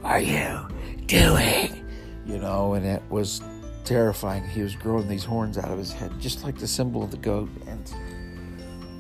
are 0.05 0.21
you 0.21 0.69
doing? 1.07 1.85
You 2.25 2.38
know, 2.38 2.75
and 2.75 2.87
it 2.87 3.03
was 3.11 3.43
terrifying. 3.85 4.45
He 4.45 4.62
was 4.62 4.75
growing 4.75 5.09
these 5.09 5.25
horns 5.25 5.59
out 5.59 5.71
of 5.71 5.79
his 5.79 5.93
head, 5.93 6.12
just 6.21 6.45
like 6.45 6.57
the 6.57 6.69
symbol 6.69 7.03
of 7.03 7.11
the 7.11 7.17
goat. 7.17 7.49
And 7.67 7.93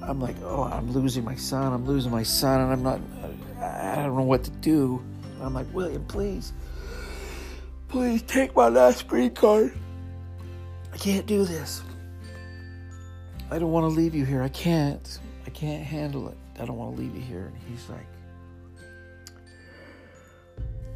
I'm 0.02 0.20
like, 0.20 0.36
oh, 0.42 0.64
I'm 0.64 0.90
losing 0.90 1.24
my 1.24 1.36
son. 1.36 1.72
I'm 1.72 1.86
losing 1.86 2.10
my 2.10 2.24
son, 2.24 2.60
and 2.60 2.72
I'm 2.72 2.82
not. 2.82 3.00
I 3.60 4.02
don't 4.02 4.16
know 4.16 4.22
what 4.22 4.42
to 4.44 4.50
do. 4.50 5.02
And 5.36 5.44
I'm 5.44 5.54
like, 5.54 5.72
William, 5.72 6.04
please, 6.06 6.52
please 7.88 8.22
take 8.22 8.56
my 8.56 8.68
last 8.68 9.06
green 9.06 9.34
card. 9.34 9.72
I 10.92 10.96
can't 10.98 11.26
do 11.26 11.44
this. 11.44 11.82
I 13.50 13.58
don't 13.58 13.72
want 13.72 13.84
to 13.84 13.88
leave 13.88 14.14
you 14.14 14.24
here. 14.24 14.42
I 14.42 14.48
can't. 14.48 15.18
I 15.46 15.50
can't 15.50 15.82
handle 15.82 16.28
it. 16.28 16.36
I 16.60 16.64
don't 16.64 16.76
want 16.76 16.96
to 16.96 17.02
leave 17.02 17.14
you 17.14 17.22
here. 17.22 17.46
And 17.46 17.56
he's 17.68 17.88
like, 17.88 18.06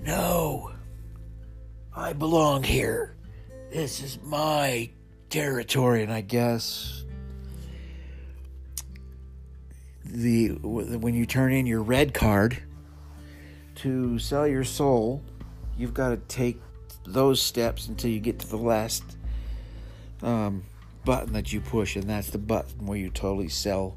No, 0.02 0.72
I 1.94 2.12
belong 2.12 2.62
here. 2.62 3.16
This 3.72 4.02
is 4.02 4.18
my 4.22 4.90
territory. 5.30 6.02
And 6.02 6.12
I 6.12 6.20
guess 6.20 7.04
the 10.04 10.50
when 10.62 11.14
you 11.14 11.26
turn 11.26 11.52
in 11.52 11.66
your 11.66 11.82
red 11.82 12.14
card 12.14 12.62
to 13.76 14.18
sell 14.18 14.46
your 14.46 14.64
soul, 14.64 15.22
you've 15.76 15.94
got 15.94 16.11
to 16.11 16.16
take 16.16 16.61
those 17.04 17.40
steps 17.40 17.88
until 17.88 18.11
you 18.11 18.20
get 18.20 18.38
to 18.38 18.48
the 18.48 18.56
last 18.56 19.15
um, 20.22 20.64
button 21.05 21.33
that 21.33 21.52
you 21.52 21.61
push, 21.61 21.96
and 21.96 22.09
that's 22.09 22.31
the 22.31 22.38
button 22.38 22.87
where 22.87 22.98
you 22.98 23.11
totally 23.11 23.48
sell 23.48 23.96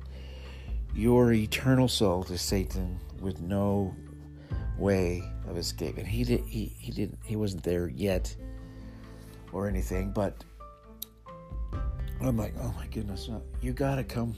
your 0.94 1.32
eternal 1.34 1.88
soul 1.88 2.24
to 2.24 2.38
Satan 2.38 3.00
with 3.20 3.42
no 3.42 3.96
way 4.78 5.24
of 5.48 5.58
escape. 5.58 5.98
And 5.98 6.08
he 6.08 6.24
did 6.24 6.42
he, 6.46 6.74
he 6.78 6.92
didn't 6.92 7.20
he 7.24 7.36
wasn't 7.36 7.64
there 7.64 7.88
yet 7.88 8.36
or 9.52 9.68
anything, 9.68 10.12
but 10.12 10.44
I'm 12.22 12.38
like, 12.38 12.54
oh 12.62 12.74
my 12.76 12.88
goodness, 12.88 13.30
you 13.62 13.74
gotta 13.74 14.04
come 14.04 14.36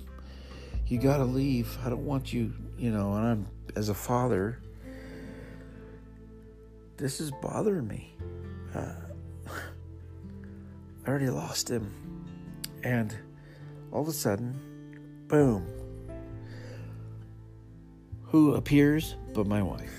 you 0.92 1.00
got 1.00 1.18
to 1.18 1.24
leave. 1.24 1.78
I 1.86 1.90
don't 1.90 2.06
want 2.06 2.34
you, 2.34 2.52
you 2.78 2.92
know, 2.92 3.14
and 3.14 3.26
I'm, 3.26 3.48
as 3.78 3.88
a 3.88 3.94
father, 3.94 4.60
this 6.98 7.22
is 7.22 7.32
bothering 7.42 7.88
me. 7.88 8.14
Uh, 8.76 8.92
I 11.06 11.10
already 11.10 11.30
lost 11.30 11.70
him. 11.70 11.92
And 12.84 13.16
all 13.92 14.02
of 14.02 14.08
a 14.08 14.14
sudden, 14.14 14.60
boom. 15.28 15.66
Who 18.26 18.56
appears 18.56 19.16
but 19.34 19.48
my 19.48 19.62
wife? 19.62 19.94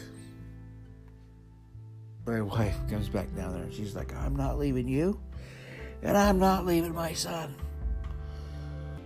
My 2.27 2.41
wife 2.41 2.77
comes 2.89 3.09
back 3.09 3.35
down 3.35 3.55
there 3.55 3.65
and 3.65 3.75
she's 3.75 3.95
like, 3.95 4.15
I'm 4.15 4.37
not 4.37 4.59
leaving 4.59 4.87
you, 4.87 5.21
and 6.03 6.17
I'm 6.17 6.39
not 6.39 6.65
leaving 6.65 6.95
my 6.95 7.13
son. 7.15 7.55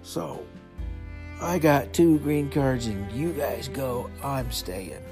So 0.03 0.45
I 1.41 1.59
got 1.59 1.93
two 1.93 2.19
green 2.19 2.51
cards 2.51 2.87
and 2.87 3.11
you 3.13 3.33
guys 3.33 3.69
go, 3.69 4.11
I'm 4.23 4.53
staying. 4.53 5.03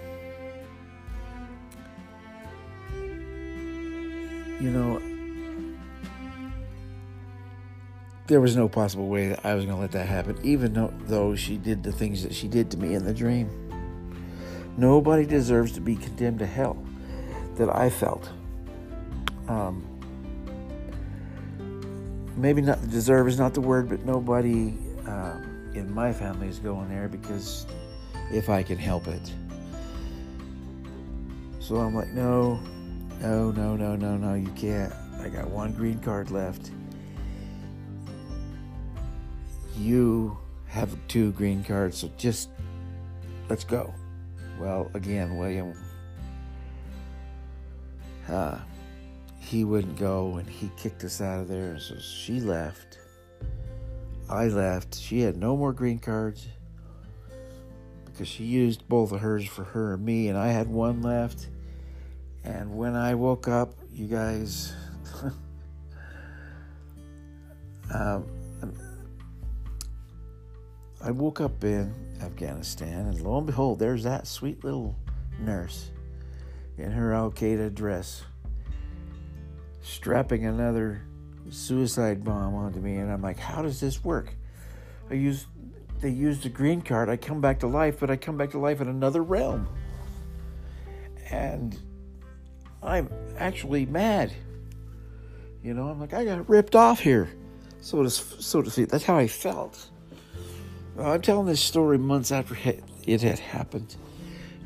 You 4.60 4.70
know, 4.70 5.02
there 8.26 8.40
was 8.40 8.56
no 8.56 8.68
possible 8.68 9.08
way 9.08 9.28
that 9.28 9.44
I 9.44 9.54
was 9.54 9.64
going 9.64 9.76
to 9.76 9.80
let 9.80 9.92
that 9.92 10.06
happen, 10.06 10.38
even 10.42 10.90
though 11.06 11.34
she 11.34 11.56
did 11.56 11.82
the 11.82 11.92
things 11.92 12.22
that 12.22 12.34
she 12.34 12.48
did 12.48 12.70
to 12.70 12.76
me 12.76 12.94
in 12.94 13.04
the 13.04 13.14
dream. 13.14 13.50
Nobody 14.76 15.26
deserves 15.26 15.72
to 15.72 15.80
be 15.80 15.96
condemned 15.96 16.40
to 16.40 16.46
hell 16.46 16.76
that 17.56 17.74
I 17.74 17.90
felt. 17.90 18.30
Um, 19.48 19.86
maybe 22.36 22.62
not 22.62 22.90
deserve 22.90 23.28
is 23.28 23.38
not 23.38 23.54
the 23.54 23.60
word, 23.60 23.88
but 23.88 24.04
nobody. 24.04 24.74
Um, 25.06 25.54
in 25.74 25.92
my 25.92 26.12
family 26.12 26.48
is 26.48 26.58
going 26.58 26.88
there 26.88 27.08
because 27.08 27.66
if 28.32 28.48
I 28.48 28.62
can 28.62 28.78
help 28.78 29.06
it. 29.08 29.32
So 31.60 31.76
I'm 31.76 31.94
like, 31.94 32.08
no, 32.08 32.60
no, 33.20 33.50
no, 33.50 33.76
no, 33.76 33.96
no, 33.96 34.16
no, 34.16 34.34
you 34.34 34.50
can't. 34.50 34.92
I 35.20 35.28
got 35.28 35.48
one 35.48 35.72
green 35.72 35.98
card 35.98 36.30
left. 36.30 36.70
You 39.76 40.38
have 40.66 40.96
two 41.08 41.32
green 41.32 41.64
cards, 41.64 41.98
so 41.98 42.10
just 42.16 42.50
let's 43.48 43.64
go. 43.64 43.92
Well, 44.58 44.90
again, 44.94 45.36
William, 45.36 45.74
uh, 48.28 48.58
he 49.38 49.64
wouldn't 49.64 49.98
go 49.98 50.36
and 50.36 50.48
he 50.48 50.70
kicked 50.76 51.04
us 51.04 51.20
out 51.20 51.40
of 51.40 51.48
there, 51.48 51.78
so 51.78 51.96
she 51.98 52.40
left. 52.40 52.98
I 54.28 54.46
left. 54.46 54.94
She 54.94 55.20
had 55.20 55.36
no 55.36 55.56
more 55.56 55.72
green 55.72 55.98
cards 55.98 56.46
because 58.06 58.28
she 58.28 58.44
used 58.44 58.88
both 58.88 59.12
of 59.12 59.20
hers 59.20 59.46
for 59.46 59.64
her 59.64 59.94
and 59.94 60.04
me, 60.04 60.28
and 60.28 60.38
I 60.38 60.48
had 60.48 60.68
one 60.68 61.02
left. 61.02 61.48
And 62.44 62.76
when 62.76 62.94
I 62.94 63.14
woke 63.14 63.48
up, 63.48 63.74
you 63.92 64.06
guys, 64.06 64.74
um, 67.94 68.26
I 71.04 71.10
woke 71.10 71.42
up 71.42 71.62
in 71.64 71.94
Afghanistan, 72.22 73.06
and 73.06 73.20
lo 73.20 73.36
and 73.36 73.46
behold, 73.46 73.78
there's 73.78 74.04
that 74.04 74.26
sweet 74.26 74.64
little 74.64 74.96
nurse 75.38 75.90
in 76.78 76.90
her 76.90 77.12
Al 77.12 77.30
Qaeda 77.30 77.74
dress, 77.74 78.22
strapping 79.82 80.46
another 80.46 81.02
suicide 81.50 82.24
bomb 82.24 82.54
onto 82.54 82.80
me, 82.80 82.96
and 82.96 83.12
I'm 83.12 83.20
like, 83.20 83.38
how 83.38 83.60
does 83.60 83.80
this 83.80 84.02
work? 84.02 84.34
I 85.10 85.14
use 85.14 85.46
they 86.00 86.08
use 86.08 86.42
the 86.42 86.48
green 86.48 86.80
card. 86.80 87.10
I 87.10 87.18
come 87.18 87.42
back 87.42 87.60
to 87.60 87.66
life, 87.66 88.00
but 88.00 88.10
I 88.10 88.16
come 88.16 88.38
back 88.38 88.52
to 88.52 88.58
life 88.58 88.80
in 88.80 88.88
another 88.88 89.22
realm, 89.22 89.68
and 91.30 91.78
I'm 92.82 93.10
actually 93.36 93.84
mad. 93.84 94.32
You 95.62 95.74
know, 95.74 95.88
I'm 95.88 96.00
like, 96.00 96.14
I 96.14 96.24
got 96.24 96.48
ripped 96.48 96.74
off 96.74 97.00
here, 97.00 97.28
so 97.82 98.02
to 98.02 98.08
so 98.08 98.62
to 98.62 98.70
speak. 98.70 98.88
That's 98.88 99.04
how 99.04 99.18
I 99.18 99.28
felt. 99.28 99.90
I'm 100.98 101.22
telling 101.22 101.46
this 101.46 101.60
story 101.60 101.98
months 101.98 102.30
after 102.30 102.56
it 103.06 103.22
had 103.22 103.38
happened. 103.38 103.96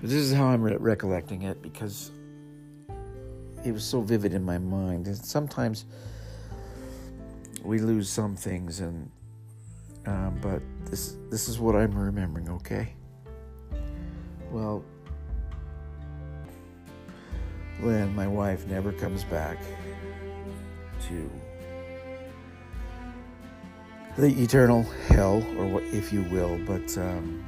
But 0.01 0.11
this 0.11 0.19
is 0.19 0.33
how 0.33 0.47
I'm 0.47 0.63
re- 0.63 0.77
recollecting 0.77 1.43
it 1.43 1.63
because 1.63 2.13
it 3.65 3.73
was 3.73 3.85
so 3.85 4.01
vivid 4.01 4.35
in 4.35 4.45
my 4.45 4.59
mind. 4.59 5.07
And 5.07 5.17
sometimes 5.17 5.87
we 7.65 7.79
lose 7.79 8.09
some 8.09 8.37
things, 8.37 8.81
and 8.81 9.11
um, 10.07 10.39
but 10.41 10.63
this 10.85 11.17
this 11.31 11.49
is 11.49 11.59
what 11.59 11.75
I'm 11.75 11.97
remembering. 11.97 12.49
Okay. 12.51 12.95
Well, 14.51 14.85
Lynn, 17.83 18.15
my 18.15 18.27
wife, 18.27 18.67
never 18.67 18.93
comes 18.93 19.25
back 19.25 19.59
to 21.09 21.31
the 24.19 24.43
eternal 24.43 24.83
hell, 25.09 25.43
or 25.57 25.67
what, 25.67 25.85
if 25.85 26.13
you 26.13 26.23
will. 26.25 26.59
But 26.67 26.99
um, 26.99 27.45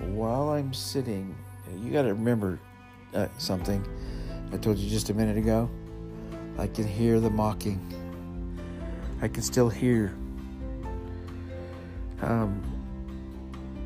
while 0.00 0.50
I'm 0.50 0.72
sitting, 0.72 1.34
you 1.82 1.90
got 1.90 2.02
to 2.02 2.14
remember 2.14 2.60
uh, 3.14 3.26
something 3.38 3.84
I 4.52 4.58
told 4.58 4.78
you 4.78 4.88
just 4.88 5.10
a 5.10 5.14
minute 5.14 5.36
ago. 5.36 5.68
I 6.58 6.68
can 6.68 6.86
hear 6.86 7.18
the 7.18 7.30
mocking 7.30 7.80
I 9.24 9.28
can 9.28 9.42
still 9.42 9.70
hear 9.70 10.14
um, 12.20 12.62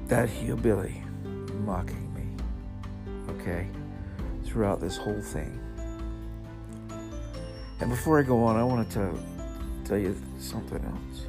that 0.09 0.29
hillbilly 0.29 1.01
mocking 1.65 2.13
me, 2.13 2.27
okay, 3.35 3.69
throughout 4.45 4.81
this 4.81 4.97
whole 4.97 5.21
thing. 5.21 5.61
And 7.81 7.89
before 7.89 8.19
I 8.19 8.23
go 8.23 8.43
on, 8.43 8.57
I 8.57 8.65
wanted 8.65 8.91
to 8.91 9.15
tell 9.85 9.97
you 9.97 10.21
something 10.41 10.85
else. 10.85 11.28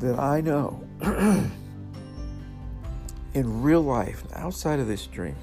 That 0.00 0.18
I 0.18 0.40
know 0.40 0.82
in 3.34 3.62
real 3.62 3.82
life, 3.82 4.24
outside 4.34 4.80
of 4.80 4.86
this 4.86 5.06
dream, 5.06 5.36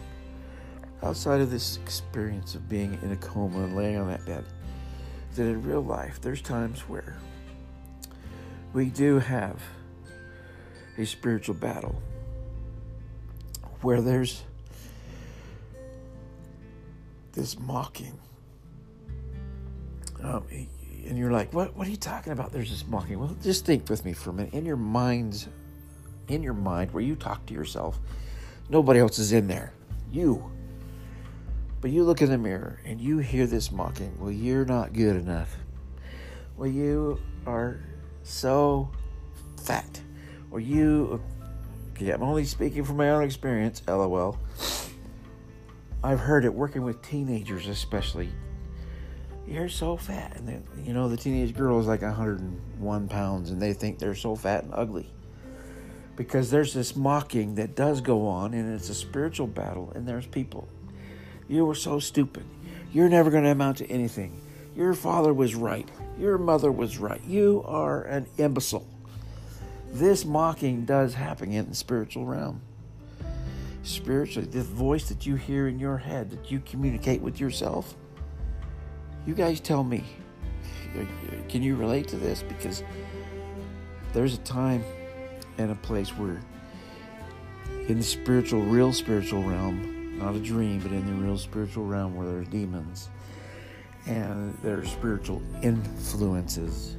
outside 1.04 1.41
of 1.41 1.52
this 1.52 1.78
experience 1.78 2.56
of 2.56 2.67
being 2.67 2.98
in 3.04 3.12
a 3.12 3.15
coma 3.17 3.63
and 3.63 3.76
laying 3.76 3.98
on 3.98 4.08
that 4.08 4.26
bed, 4.26 4.43
that 5.36 5.43
in 5.43 5.62
real 5.63 5.84
life, 5.84 6.20
there's 6.22 6.41
times 6.41 6.82
where 6.82 7.17
we 8.74 8.86
do 8.89 9.20
have 9.20 9.62
a 10.98 11.06
spiritual 11.06 11.54
battle 11.54 12.02
where 13.82 14.02
there's 14.02 14.43
this 17.34 17.60
mocking. 17.60 18.17
Um, 20.24 20.43
and 21.08 21.17
you're 21.17 21.32
like, 21.32 21.54
what, 21.54 21.76
what 21.76 21.88
are 21.88 21.89
you 21.89 21.98
talking 21.98 22.34
about? 22.34 22.52
There's 22.52 22.70
this 22.70 22.86
mocking. 22.88 23.20
Well, 23.20 23.36
just 23.41 23.65
think 23.65 23.89
with 23.89 24.06
me 24.06 24.13
for 24.13 24.30
a 24.30 24.34
minute. 24.34 24.54
In 24.54 24.65
your 24.65 24.78
mind's, 24.78 25.48
in 26.28 26.43
your 26.43 26.54
mind, 26.54 26.91
where 26.91 27.04
you 27.04 27.15
talk 27.15 27.46
to 27.48 27.54
yourself, 27.54 28.00
nobody 28.70 29.00
else 29.00 29.20
is 29.20 29.32
in 29.32 29.48
there. 29.48 29.74
You 30.12 30.52
but 31.80 31.91
you 31.91 32.04
look 32.04 32.22
in 32.22 32.30
the 32.30 32.38
mirror 32.38 32.80
and 32.86 33.00
you 33.00 33.20
hear 33.20 33.46
this 33.46 33.72
mocking. 33.72 34.13
Well, 34.20 34.32
you're 34.32 34.65
not 34.65 34.93
good 34.93 35.15
enough. 35.15 35.56
Well, 36.58 36.70
you 36.70 37.20
are 37.46 37.80
so 38.24 38.89
fat. 39.63 40.02
Or 40.50 40.60
you, 40.60 41.22
yeah, 42.00 42.15
I'm 42.15 42.24
only 42.24 42.46
speaking 42.46 42.84
from 42.84 42.98
my 42.98 43.12
own 43.12 43.24
experience, 43.24 43.82
lol. 43.88 44.39
I've 46.04 46.20
heard 46.20 46.46
it 46.46 46.54
working 46.54 46.84
with 46.84 47.02
teenagers, 47.02 47.67
especially. 47.67 48.30
You're 49.48 49.70
so 49.70 49.96
fat. 49.96 50.36
And 50.36 50.48
then, 50.48 50.64
you 50.84 50.94
know, 50.94 51.08
the 51.08 51.16
teenage 51.16 51.56
girl 51.56 51.80
is 51.80 51.88
like 51.88 52.02
101 52.02 53.08
pounds 53.08 53.50
and 53.50 53.62
they 53.62 53.74
think 53.74 53.98
they're 53.98 54.14
so 54.14 54.36
fat 54.36 54.66
and 54.66 54.74
ugly. 54.74 55.10
Because 56.18 56.52
there's 56.52 56.74
this 56.74 56.96
mocking 56.96 57.56
that 57.56 57.76
does 57.76 58.02
go 58.02 58.28
on 58.28 58.54
and 58.54 58.74
it's 58.74 58.90
a 58.90 58.96
spiritual 58.96 59.48
battle 59.48 59.92
and 59.96 60.08
there's 60.08 60.26
people. 60.26 60.68
You 61.48 61.66
were 61.66 61.76
so 61.76 62.00
stupid. 62.00 62.44
You're 62.92 63.08
never 63.08 63.32
going 63.32 63.46
to 63.46 63.52
amount 63.52 63.78
to 63.78 63.88
anything. 63.88 64.42
Your 64.76 64.94
father 64.94 65.34
was 65.34 65.56
right. 65.56 65.88
Your 66.20 66.38
mother 66.38 66.72
was 66.72 66.98
right. 66.98 67.22
You 67.26 67.64
are 67.66 68.04
an 68.04 68.28
imbecile. 68.38 68.86
This 69.92 70.26
mocking 70.26 70.84
does 70.86 71.14
happen 71.14 71.54
in 71.54 71.70
the 71.70 71.76
spiritual 71.76 72.26
realm. 72.26 72.62
Spiritually, 73.84 74.48
the 74.48 74.64
voice 74.64 75.08
that 75.08 75.26
you 75.26 75.36
hear 75.36 75.68
in 75.70 75.80
your 75.80 75.98
head 75.98 76.30
that 76.32 76.52
you 76.52 76.60
communicate 76.60 77.22
with 77.22 77.40
yourself. 77.40 77.96
You 79.28 79.36
guys 79.36 79.60
tell 79.60 79.84
me. 79.84 80.06
Can 81.50 81.62
you 81.62 81.76
relate 81.76 82.08
to 82.08 82.16
this? 82.16 82.42
Because 82.42 82.82
there's 84.13 84.34
a 84.34 84.40
time 84.40 84.84
and 85.58 85.70
a 85.70 85.76
place 85.76 86.10
where, 86.12 86.42
in 87.90 87.98
the 87.98 88.04
spiritual, 88.04 88.62
real 88.62 88.94
spiritual 88.94 89.44
realm, 89.44 90.18
not 90.18 90.34
a 90.34 90.40
dream, 90.40 90.80
but 90.80 90.94
in 90.94 91.06
the 91.06 91.28
real 91.28 91.38
spiritual 91.38 91.86
realm 91.86 92.16
where 92.16 92.26
there's 92.26 92.48
demons 92.48 93.10
and 94.08 94.58
there 94.63 94.80
are 94.80 94.86
spiritual 94.86 95.42
influences 95.62 96.96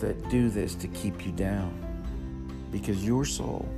that 0.00 0.28
do 0.30 0.48
this 0.48 0.74
to 0.74 0.88
keep 0.88 1.26
you 1.26 1.32
down 1.32 1.78
because 2.72 3.04
your 3.04 3.26
soul 3.26 3.68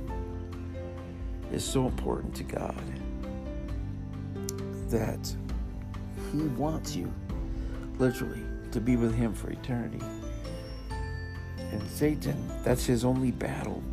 is 1.51 1.63
so 1.63 1.85
important 1.85 2.33
to 2.35 2.43
God 2.43 2.81
that 4.89 5.35
He 6.31 6.41
wants 6.41 6.95
you 6.95 7.13
literally 7.99 8.43
to 8.71 8.79
be 8.79 8.95
with 8.95 9.15
Him 9.15 9.33
for 9.33 9.49
eternity. 9.49 10.01
And 11.71 11.87
Satan, 11.89 12.49
that's 12.63 12.85
his 12.85 13.03
only 13.03 13.31
battle. 13.31 13.83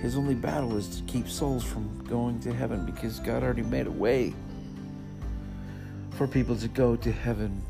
His 0.00 0.16
only 0.16 0.34
battle 0.34 0.76
is 0.76 0.96
to 0.96 1.02
keep 1.04 1.28
souls 1.28 1.62
from 1.62 2.04
going 2.04 2.40
to 2.40 2.52
heaven 2.52 2.86
because 2.86 3.20
God 3.20 3.42
already 3.42 3.62
made 3.62 3.86
a 3.86 3.90
way 3.90 4.34
for 6.12 6.26
people 6.26 6.56
to 6.56 6.68
go 6.68 6.96
to 6.96 7.12
heaven. 7.12 7.62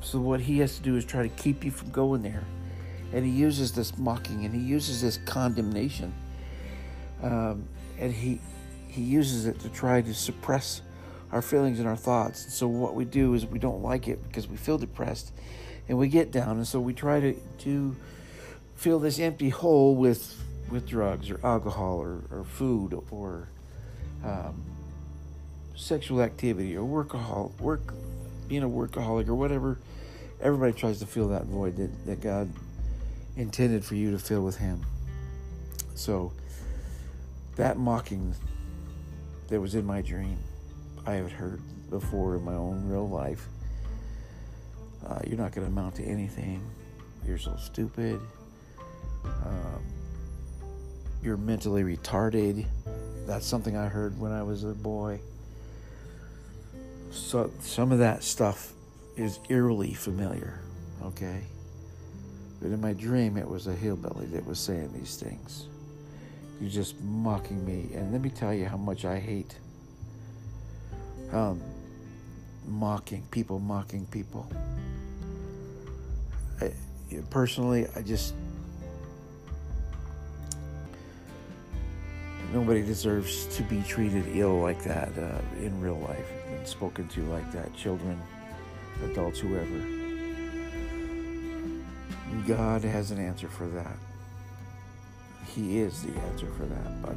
So, 0.00 0.18
what 0.18 0.40
he 0.40 0.58
has 0.58 0.76
to 0.76 0.82
do 0.82 0.96
is 0.96 1.04
try 1.04 1.22
to 1.22 1.28
keep 1.28 1.64
you 1.64 1.70
from 1.70 1.90
going 1.90 2.22
there 2.22 2.44
and 3.12 3.24
he 3.24 3.30
uses 3.30 3.72
this 3.72 3.96
mocking 3.98 4.44
and 4.44 4.54
he 4.54 4.60
uses 4.60 5.00
this 5.00 5.18
condemnation 5.24 6.12
um, 7.22 7.66
and 7.98 8.12
he 8.12 8.40
he 8.88 9.02
uses 9.02 9.46
it 9.46 9.58
to 9.60 9.68
try 9.68 10.00
to 10.00 10.14
suppress 10.14 10.82
our 11.32 11.42
feelings 11.42 11.78
and 11.78 11.88
our 11.88 11.96
thoughts. 11.96 12.44
And 12.44 12.52
so 12.52 12.68
what 12.68 12.94
we 12.94 13.04
do 13.04 13.34
is 13.34 13.46
we 13.46 13.58
don't 13.58 13.82
like 13.82 14.08
it 14.08 14.22
because 14.28 14.48
we 14.48 14.56
feel 14.56 14.78
depressed 14.78 15.32
and 15.88 15.98
we 15.98 16.08
get 16.08 16.30
down. 16.30 16.56
And 16.56 16.66
so 16.66 16.80
we 16.80 16.94
try 16.94 17.20
to 17.20 17.34
to 17.58 17.96
fill 18.74 18.98
this 18.98 19.18
empty 19.18 19.48
hole 19.48 19.94
with 19.96 20.42
with 20.70 20.86
drugs 20.86 21.30
or 21.30 21.40
alcohol 21.44 21.98
or, 21.98 22.22
or 22.30 22.44
food 22.44 23.00
or 23.10 23.48
um, 24.24 24.62
sexual 25.76 26.22
activity 26.22 26.76
or 26.76 26.82
workaholic 26.82 27.60
work 27.60 27.94
being 28.48 28.62
a 28.62 28.68
workaholic 28.68 29.28
or 29.28 29.34
whatever. 29.34 29.78
Everybody 30.40 30.72
tries 30.72 30.98
to 31.00 31.06
fill 31.06 31.28
that 31.28 31.44
void 31.46 31.76
that, 31.76 32.06
that 32.06 32.20
god 32.20 32.50
intended 33.36 33.84
for 33.84 33.94
you 33.94 34.10
to 34.10 34.18
fill 34.18 34.42
with 34.42 34.56
Him. 34.56 34.84
So, 35.94 36.32
that 37.56 37.78
mocking 37.78 38.34
that 39.48 39.60
was 39.60 39.74
in 39.74 39.86
my 39.86 40.02
dream, 40.02 40.38
I 41.06 41.14
have 41.14 41.30
heard 41.30 41.60
before 41.88 42.34
in 42.34 42.44
my 42.44 42.54
own 42.54 42.88
real 42.88 43.08
life. 43.08 43.46
Uh, 45.06 45.20
you're 45.24 45.38
not 45.38 45.52
going 45.52 45.64
to 45.64 45.72
amount 45.72 45.94
to 45.96 46.04
anything. 46.04 46.60
You're 47.24 47.38
so 47.38 47.56
stupid. 47.56 48.20
Um, 49.24 49.84
you're 51.22 51.36
mentally 51.36 51.84
retarded. 51.84 52.66
That's 53.24 53.46
something 53.46 53.76
I 53.76 53.86
heard 53.86 54.18
when 54.18 54.32
I 54.32 54.42
was 54.42 54.64
a 54.64 54.74
boy. 54.74 55.20
So 57.12 57.52
some 57.60 57.92
of 57.92 58.00
that 58.00 58.24
stuff 58.24 58.72
is 59.16 59.38
eerily 59.48 59.94
familiar. 59.94 60.60
Okay. 61.04 61.42
But 62.60 62.72
in 62.72 62.80
my 62.80 62.94
dream, 62.94 63.36
it 63.36 63.48
was 63.48 63.68
a 63.68 63.74
hillbilly 63.74 64.26
that 64.26 64.44
was 64.44 64.58
saying 64.58 64.92
these 64.92 65.16
things. 65.16 65.68
You're 66.60 66.70
just 66.70 67.00
mocking 67.00 67.64
me. 67.64 67.94
And 67.94 68.12
let 68.12 68.22
me 68.22 68.30
tell 68.30 68.52
you 68.52 68.66
how 68.66 68.76
much 68.76 69.04
I 69.04 69.20
hate 69.20 69.54
um, 71.32 71.60
mocking 72.66 73.26
people, 73.30 73.58
mocking 73.58 74.06
people. 74.06 74.50
I, 76.60 76.72
personally, 77.30 77.86
I 77.96 78.02
just. 78.02 78.34
Nobody 82.52 82.82
deserves 82.82 83.46
to 83.56 83.62
be 83.64 83.82
treated 83.82 84.24
ill 84.28 84.60
like 84.60 84.82
that 84.84 85.10
uh, 85.18 85.40
in 85.60 85.80
real 85.80 85.98
life 85.98 86.30
and 86.48 86.66
spoken 86.66 87.08
to 87.08 87.22
like 87.24 87.50
that. 87.52 87.74
Children, 87.74 88.20
adults, 89.04 89.40
whoever. 89.40 89.84
God 92.46 92.84
has 92.84 93.10
an 93.10 93.18
answer 93.18 93.48
for 93.48 93.66
that. 93.68 93.96
He 95.46 95.78
is 95.78 96.02
the 96.02 96.12
answer 96.20 96.46
for 96.52 96.64
that. 96.66 97.02
But 97.02 97.16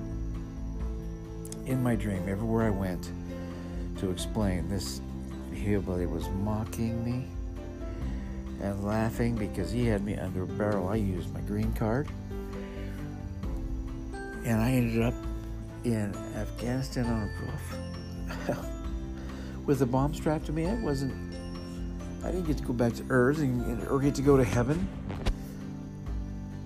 in 1.68 1.84
my 1.84 1.96
dream, 1.96 2.28
everywhere 2.28 2.66
I 2.68 2.72
went 2.72 3.12
to 4.00 4.12
explain, 4.12 4.70
this 4.70 5.02
hillbilly 5.54 6.06
was 6.06 6.28
mocking 6.44 7.04
me 7.04 7.28
and 8.62 8.84
laughing 8.84 9.36
because 9.36 9.72
he 9.72 9.86
had 9.86 10.04
me 10.04 10.16
under 10.16 10.44
a 10.44 10.48
barrel. 10.48 10.90
I 10.90 10.96
used 10.96 11.34
my 11.34 11.42
green 11.42 11.72
card. 11.74 12.08
And 14.46 14.62
I 14.62 14.72
ended 14.72 15.04
up 15.04 15.14
in 15.84 16.16
Afghanistan 16.36 17.06
on 17.06 17.24
a 17.24 18.46
roof 18.48 18.58
with 19.66 19.82
a 19.82 19.86
bomb 19.86 20.14
strapped 20.14 20.46
to 20.46 20.52
me. 20.52 20.66
I 20.66 20.76
wasn't, 20.76 21.14
I 22.24 22.32
didn't 22.32 22.48
get 22.48 22.58
to 22.58 22.64
go 22.64 22.74
back 22.74 22.94
to 22.94 23.04
Earth 23.10 23.40
and, 23.40 23.88
or 23.88 24.00
get 24.00 24.16
to 24.16 24.22
go 24.22 24.38
to 24.38 24.44
heaven. 24.44 24.88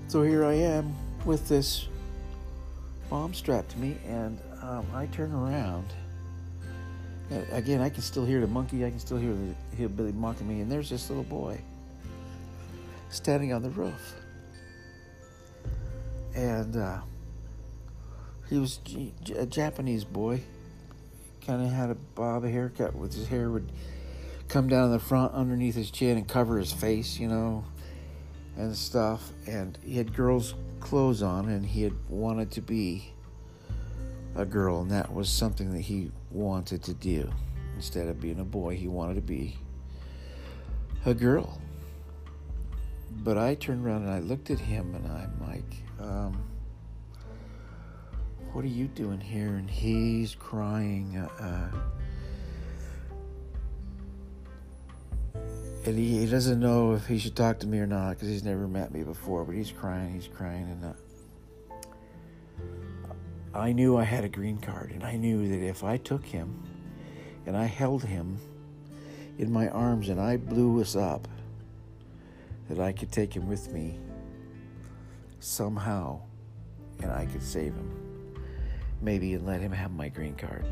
So 0.08 0.22
here 0.22 0.46
I 0.46 0.54
am 0.54 0.93
with 1.26 1.48
this 1.48 1.88
bomb 3.10 3.34
strapped 3.34 3.72
to 3.72 3.80
me, 3.80 3.98
and 4.08 4.39
um, 4.62 4.86
I 4.93 5.08
turn 5.08 5.32
around. 5.34 5.88
Again, 7.52 7.82
I 7.82 7.89
can 7.89 8.02
still 8.02 8.26
hear 8.26 8.41
the 8.41 8.48
monkey, 8.48 8.86
I 8.86 8.89
can 8.89 9.00
still 9.00 9.17
hear 9.17 9.34
the 9.34 9.76
hillbilly 9.76 10.12
mocking 10.12 10.48
me, 10.48 10.62
and 10.62 10.72
there's 10.72 10.89
this 10.89 11.10
little 11.10 11.24
boy 11.24 11.60
standing 13.10 13.54
on 13.54 13.63
the 13.63 13.69
roof. 13.69 14.15
And 16.36 16.76
uh, 16.76 17.02
he 18.50 18.58
was 18.58 18.80
a 19.36 19.46
Japanese 19.46 20.04
boy, 20.04 20.41
kind 21.46 21.62
of 21.62 21.72
had 21.72 21.89
a 21.89 21.96
bob 21.96 22.43
haircut 22.43 22.96
with 22.96 23.13
his 23.13 23.28
hair 23.28 23.50
would 23.50 23.72
come 24.48 24.67
down 24.67 24.91
the 24.91 25.00
front 25.00 25.34
underneath 25.34 25.76
his 25.76 25.89
chin 25.89 26.17
and 26.17 26.28
cover 26.28 26.58
his 26.58 26.72
face, 26.72 27.19
you 27.19 27.28
know 27.28 27.63
and 28.58 28.76
stuff, 28.76 29.32
and 29.48 29.78
he 29.84 29.98
had 29.98 30.13
girls' 30.13 30.54
clothes 30.80 31.22
on, 31.22 31.50
and 31.50 31.65
he 31.65 31.84
had 31.84 31.93
wanted 32.10 32.52
to 32.52 32.62
be 32.62 33.12
a 34.36 34.46
girl, 34.46 34.82
and 34.82 34.91
that 34.91 35.13
was 35.13 35.30
something 35.30 35.74
that 35.74 35.82
he 35.82 36.12
wanted 36.34 36.84
to 36.84 36.93
do. 36.93 37.30
Instead 37.76 38.08
of 38.08 38.19
being 38.22 38.39
a 38.39 38.46
boy, 38.46 38.76
he 38.76 38.88
wanted 38.88 39.15
to 39.15 39.22
be 39.22 39.58
a 41.06 41.13
girl. 41.13 41.60
But 43.12 43.38
I 43.38 43.56
turned 43.56 43.86
around 43.86 44.04
and 44.04 44.12
I 44.12 44.19
looked 44.19 44.50
at 44.50 44.60
him, 44.60 44.96
and 44.96 45.08
I'm 45.08 45.39
like, 45.48 45.76
um, 46.00 46.43
"What 48.52 48.63
are 48.65 48.69
you 48.69 48.88
doing 48.88 49.19
here?" 49.19 49.56
And 49.56 49.69
he's 49.69 50.36
crying. 50.36 51.17
Uh, 51.17 51.30
uh 51.43 51.80
and 55.86 55.98
he, 55.98 56.19
he 56.19 56.26
doesn't 56.26 56.60
know 56.60 56.93
if 56.93 57.08
he 57.08 57.17
should 57.17 57.36
talk 57.36 57.60
to 57.60 57.67
me 57.67 57.80
or 57.80 57.88
not 57.88 58.12
because 58.12 58.30
he's 58.30 58.43
never 58.43 58.67
met 58.67 58.93
me 58.93 59.04
before. 59.04 59.43
But 59.43 59.56
he's 59.56 59.72
crying, 59.72 60.13
he's 60.13 60.28
crying, 60.28 60.63
and 60.63 60.86
uh, 60.86 60.93
I 63.53 63.71
knew 63.71 63.97
I 63.97 64.03
had 64.03 64.23
a 64.23 64.29
green 64.29 64.57
card, 64.57 64.91
and 64.91 65.03
I 65.03 65.15
knew 65.15 65.47
that 65.47 65.63
if 65.63 65.83
I 65.83 65.97
took 65.97 66.25
him 66.25 66.63
and 67.45 67.55
I 67.55 67.65
held 67.65 68.03
him 68.03 68.39
in 69.37 69.51
my 69.51 69.67
arms 69.69 70.09
and 70.09 70.19
I 70.19 70.37
blew 70.37 70.81
us 70.81 70.95
up, 70.95 71.27
that 72.69 72.79
I 72.79 72.91
could 72.93 73.11
take 73.11 73.35
him 73.35 73.47
with 73.47 73.71
me 73.71 73.99
somehow, 75.39 76.21
and 77.01 77.11
I 77.11 77.25
could 77.25 77.43
save 77.43 77.73
him, 77.73 78.35
maybe, 79.01 79.33
and 79.33 79.45
let 79.45 79.61
him 79.61 79.71
have 79.71 79.91
my 79.91 80.09
green 80.09 80.35
card. 80.35 80.65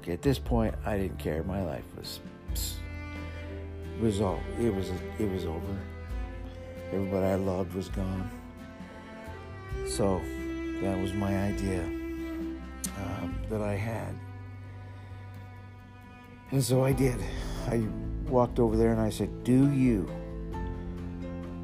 Okay, 0.00 0.12
at 0.12 0.22
this 0.22 0.38
point, 0.38 0.74
I 0.84 0.98
didn't 0.98 1.18
care. 1.18 1.42
My 1.44 1.62
life 1.64 1.84
was. 1.96 2.20
Was 4.00 4.22
all 4.22 4.40
it 4.58 4.74
was 4.74 4.88
it 5.18 5.30
was 5.30 5.44
over 5.44 5.78
Everybody 6.90 7.26
I 7.26 7.34
loved 7.34 7.74
was 7.74 7.88
gone. 7.88 8.30
So 9.86 10.22
that 10.80 10.98
was 10.98 11.12
my 11.12 11.36
idea 11.36 11.82
um, 11.82 13.34
that 13.50 13.60
I 13.60 13.74
had. 13.74 14.14
And 16.52 16.62
so 16.62 16.84
I 16.84 16.92
did. 16.92 17.18
I 17.68 17.86
walked 18.26 18.58
over 18.58 18.76
there 18.76 18.92
and 18.92 19.00
I 19.00 19.10
said, 19.10 19.44
Do 19.44 19.70
you 19.72 20.10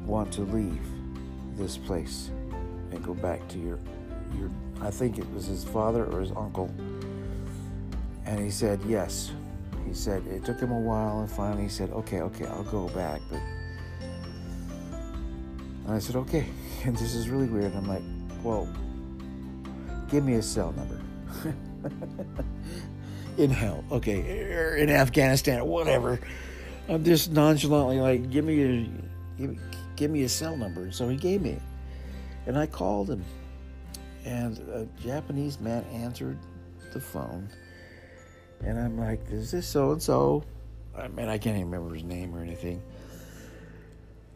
want 0.05 0.31
to 0.33 0.41
leave 0.41 0.81
this 1.55 1.77
place 1.77 2.29
and 2.91 3.03
go 3.03 3.13
back 3.13 3.45
to 3.49 3.57
your, 3.57 3.79
your, 4.37 4.49
I 4.81 4.91
think 4.91 5.17
it 5.17 5.29
was 5.33 5.45
his 5.45 5.63
father 5.63 6.05
or 6.05 6.21
his 6.21 6.31
uncle? 6.31 6.73
And 8.25 8.39
he 8.39 8.51
said, 8.51 8.79
Yes. 8.87 9.31
He 9.85 9.93
said, 9.93 10.25
It 10.27 10.45
took 10.45 10.59
him 10.59 10.71
a 10.71 10.79
while 10.79 11.21
and 11.21 11.29
finally 11.29 11.63
he 11.63 11.69
said, 11.69 11.89
Okay, 11.89 12.21
okay, 12.21 12.45
I'll 12.45 12.63
go 12.63 12.87
back. 12.89 13.21
But 13.29 13.41
and 15.85 15.95
I 15.95 15.99
said, 15.99 16.15
Okay. 16.15 16.47
And 16.85 16.95
this 16.95 17.15
is 17.15 17.27
really 17.27 17.47
weird. 17.47 17.75
I'm 17.75 17.87
like, 17.87 18.03
Well, 18.43 18.69
give 20.09 20.23
me 20.23 20.35
a 20.35 20.41
cell 20.41 20.73
number. 20.73 20.99
in 23.37 23.49
hell, 23.49 23.83
okay, 23.91 24.53
or 24.53 24.75
in 24.75 24.89
Afghanistan, 24.89 25.65
whatever. 25.65 26.19
I'm 26.89 27.03
just 27.03 27.31
nonchalantly 27.31 27.99
like, 27.99 28.29
give 28.29 28.45
me 28.45 28.63
a, 28.63 28.89
give 29.37 29.49
me, 29.51 29.59
give 29.95 30.11
me 30.11 30.23
a 30.23 30.29
cell 30.29 30.55
number. 30.55 30.91
So 30.91 31.09
he 31.09 31.17
gave 31.17 31.41
me 31.41 31.57
and 32.47 32.57
I 32.57 32.65
called 32.65 33.09
him, 33.09 33.23
and 34.25 34.57
a 34.69 34.87
Japanese 35.01 35.59
man 35.59 35.83
answered 35.93 36.39
the 36.93 36.99
phone, 36.99 37.49
and 38.61 38.79
I'm 38.79 38.97
like, 38.97 39.21
is 39.29 39.51
this 39.51 39.67
so 39.67 39.91
and 39.91 40.01
so? 40.01 40.43
I 40.97 41.09
mean, 41.09 41.27
I 41.27 41.37
can't 41.37 41.57
even 41.57 41.69
remember 41.69 41.93
his 41.93 42.05
name 42.05 42.33
or 42.33 42.41
anything. 42.41 42.81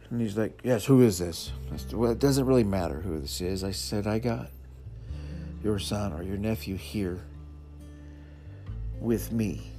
And 0.09 0.21
he's 0.21 0.37
like, 0.37 0.59
yes, 0.63 0.85
who 0.85 1.01
is 1.01 1.17
this? 1.17 1.51
Said, 1.77 1.93
well, 1.93 2.11
it 2.11 2.19
doesn't 2.19 2.45
really 2.45 2.65
matter 2.65 2.99
who 2.99 3.17
this 3.19 3.39
is. 3.39 3.63
I 3.63 3.71
said, 3.71 4.05
I 4.05 4.19
got 4.19 4.49
your 5.63 5.79
son 5.79 6.13
or 6.13 6.23
your 6.23 6.37
nephew 6.37 6.75
here 6.75 7.23
with 8.99 9.31
me. 9.31 9.71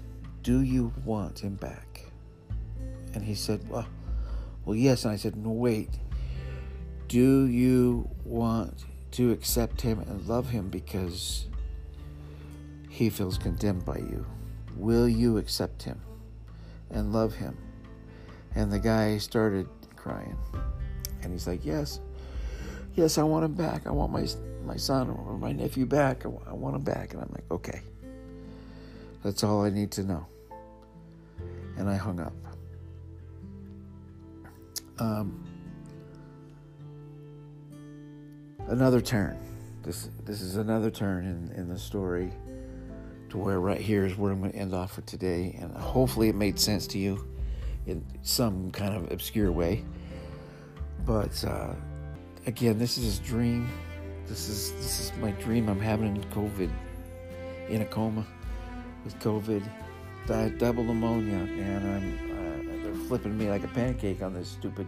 Do 0.42 0.60
you 0.60 0.92
want 1.04 1.38
him 1.38 1.54
back? 1.54 2.04
And 3.14 3.22
he 3.22 3.34
said, 3.34 3.68
Well, 3.68 3.86
well, 4.64 4.76
yes. 4.76 5.04
And 5.04 5.12
I 5.12 5.16
said, 5.16 5.36
No, 5.36 5.50
wait. 5.50 5.90
Do 7.08 7.46
you 7.46 8.08
want 8.24 8.84
to 9.12 9.30
accept 9.32 9.80
him 9.80 10.00
and 10.00 10.26
love 10.26 10.48
him 10.48 10.68
because 10.68 11.46
he 12.88 13.10
feels 13.10 13.38
condemned 13.38 13.84
by 13.84 13.98
you? 13.98 14.26
Will 14.76 15.08
you 15.08 15.36
accept 15.36 15.82
him 15.82 16.00
and 16.90 17.12
love 17.12 17.34
him? 17.34 17.56
And 18.54 18.72
the 18.72 18.78
guy 18.78 19.18
started 19.18 19.68
crying. 19.96 20.36
And 21.22 21.32
he's 21.32 21.46
like, 21.46 21.64
Yes. 21.64 22.00
Yes, 22.94 23.16
I 23.16 23.22
want 23.22 23.44
him 23.44 23.54
back. 23.54 23.86
I 23.86 23.90
want 23.90 24.12
my 24.12 24.26
my 24.64 24.76
son 24.76 25.10
or 25.10 25.38
my 25.38 25.52
nephew 25.52 25.86
back. 25.86 26.24
I 26.24 26.52
want 26.52 26.76
him 26.76 26.82
back. 26.82 27.14
And 27.14 27.22
I'm 27.22 27.30
like, 27.32 27.44
okay. 27.50 27.82
That's 29.24 29.44
all 29.44 29.64
I 29.64 29.70
need 29.70 29.90
to 29.92 30.02
know. 30.02 30.26
And 31.76 31.88
I 31.88 31.96
hung 31.96 32.20
up. 32.20 32.32
Um, 34.98 35.44
another 38.68 39.00
turn. 39.00 39.38
This 39.82 40.10
this 40.24 40.40
is 40.40 40.56
another 40.56 40.90
turn 40.90 41.24
in, 41.24 41.52
in 41.56 41.68
the 41.68 41.78
story 41.78 42.32
to 43.30 43.38
where 43.38 43.58
right 43.58 43.80
here 43.80 44.04
is 44.04 44.16
where 44.16 44.30
I'm 44.30 44.40
going 44.40 44.52
to 44.52 44.58
end 44.58 44.74
off 44.74 44.94
for 44.94 45.00
today. 45.02 45.56
And 45.60 45.76
hopefully 45.76 46.28
it 46.28 46.34
made 46.34 46.58
sense 46.58 46.86
to 46.88 46.98
you 46.98 47.26
in 47.86 48.04
some 48.22 48.70
kind 48.70 48.94
of 48.94 49.10
obscure 49.10 49.50
way. 49.50 49.84
But 51.04 51.44
uh, 51.44 51.74
again, 52.46 52.78
this 52.78 52.98
is 52.98 53.18
a 53.18 53.22
dream. 53.22 53.68
This 54.32 54.48
is 54.48 54.72
this 54.76 54.98
is 54.98 55.12
my 55.20 55.30
dream. 55.32 55.68
I'm 55.68 55.78
having 55.78 56.16
in 56.16 56.24
COVID 56.30 56.70
in 57.68 57.82
a 57.82 57.84
coma 57.84 58.26
with 59.04 59.18
COVID, 59.18 59.62
died 60.26 60.56
double 60.56 60.84
pneumonia, 60.84 61.36
and 61.36 61.86
I'm 61.86 62.30
uh, 62.30 62.82
they're 62.82 62.94
flipping 63.08 63.36
me 63.36 63.50
like 63.50 63.62
a 63.62 63.68
pancake 63.68 64.22
on 64.22 64.32
this 64.32 64.48
stupid 64.48 64.86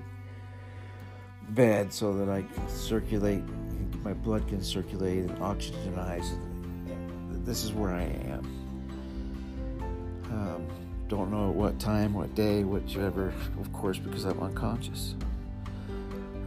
bed 1.51 1.93
so 1.93 2.15
that 2.15 2.31
I 2.31 2.41
can 2.41 2.69
circulate, 2.71 3.43
my 4.03 4.15
blood 4.15 4.49
can 4.49 4.63
circulate 4.63 5.19
and 5.19 5.39
oxygenize. 5.41 6.39
This 7.45 7.65
is 7.65 7.75
where 7.75 7.93
I 7.93 8.05
am. 8.05 8.45
Um, 10.31 10.67
don't 11.09 11.31
know 11.31 11.51
at 11.51 11.55
what 11.55 11.79
time, 11.79 12.15
what 12.15 12.35
day, 12.35 12.65
whichever, 12.65 13.35
of 13.61 13.71
course, 13.75 13.99
because 13.99 14.25
I'm 14.25 14.41
unconscious. 14.41 15.17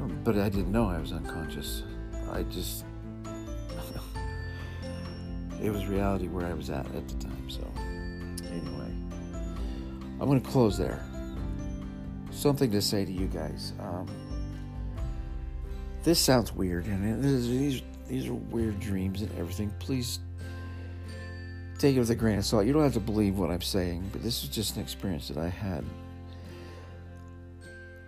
Um, 0.01 0.19
but 0.23 0.35
I 0.35 0.49
didn't 0.49 0.71
know 0.71 0.87
I 0.89 0.97
was 0.97 1.11
unconscious. 1.11 1.83
I 2.29 2.43
just 2.43 2.83
it 5.61 5.69
was 5.71 5.85
reality 5.87 6.27
where 6.27 6.45
I 6.45 6.53
was 6.53 6.69
at 6.69 6.85
at 6.87 7.07
the 7.07 7.15
time. 7.15 7.49
So, 7.49 7.61
anyway, 8.51 8.91
I'm 10.19 10.27
going 10.27 10.41
to 10.41 10.49
close 10.49 10.77
there. 10.77 11.03
Something 12.31 12.71
to 12.71 12.81
say 12.81 13.05
to 13.05 13.11
you 13.11 13.27
guys. 13.27 13.73
Um, 13.79 14.07
this 16.03 16.19
sounds 16.19 16.53
weird, 16.53 16.85
and 16.85 17.23
these 17.23 17.81
these 18.07 18.27
are 18.27 18.33
weird 18.33 18.79
dreams 18.79 19.21
and 19.21 19.31
everything. 19.37 19.73
Please 19.79 20.19
take 21.77 21.95
it 21.95 21.99
with 21.99 22.09
a 22.09 22.15
grain 22.15 22.37
of 22.37 22.45
salt. 22.45 22.65
You 22.65 22.73
don't 22.73 22.83
have 22.83 22.93
to 22.93 22.99
believe 22.99 23.37
what 23.37 23.51
I'm 23.51 23.61
saying, 23.61 24.09
but 24.11 24.23
this 24.23 24.43
is 24.43 24.49
just 24.49 24.77
an 24.77 24.81
experience 24.81 25.27
that 25.27 25.37
I 25.37 25.49
had. 25.49 25.83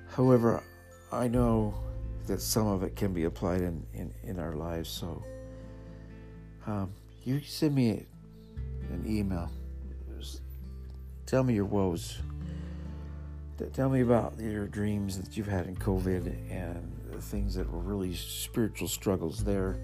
However, 0.08 0.64
I 1.12 1.28
know 1.28 1.74
that 2.28 2.42
some 2.42 2.68
of 2.68 2.84
it 2.84 2.96
can 2.96 3.14
be 3.14 3.26
applied 3.26 3.62
in, 3.62 3.86
in, 3.94 4.14
in 4.24 4.40
our 4.40 4.56
lives, 4.56 4.90
so 4.90 5.24
um, 6.68 6.94
you 7.24 7.42
send 7.42 7.76
me 7.76 8.06
an 8.92 9.04
email. 9.08 9.50
Tell 11.26 11.44
me 11.44 11.54
your 11.54 11.66
woes. 11.66 12.20
Tell 13.74 13.90
me 13.90 14.02
about 14.02 14.40
your 14.40 14.68
dreams 14.68 15.20
that 15.20 15.38
you've 15.38 15.48
had 15.48 15.68
in 15.68 15.76
COVID 15.76 16.26
and 16.50 16.92
the 17.12 17.22
things 17.22 17.54
that 17.56 17.72
were 17.72 17.80
really 17.80 18.16
spiritual 18.16 18.88
struggles 18.88 19.44
there. 19.44 19.78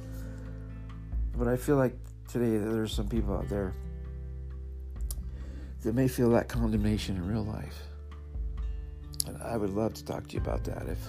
But 1.38 1.48
I 1.48 1.58
feel 1.58 1.76
like 1.76 1.96
today 2.28 2.58
there's 2.58 2.94
some 2.94 3.08
people 3.08 3.36
out 3.36 3.48
there 3.50 3.76
that 5.84 5.94
may 5.94 6.08
feel 6.08 6.32
that 6.32 6.48
condemnation 6.48 7.18
in 7.18 7.28
real 7.28 7.44
life. 7.44 7.78
And 9.28 9.42
I 9.44 9.58
would 9.58 9.72
love 9.72 9.94
to 9.96 10.06
talk 10.06 10.28
to 10.28 10.34
you 10.34 10.40
about 10.40 10.64
that. 10.64 10.88
If 10.88 11.00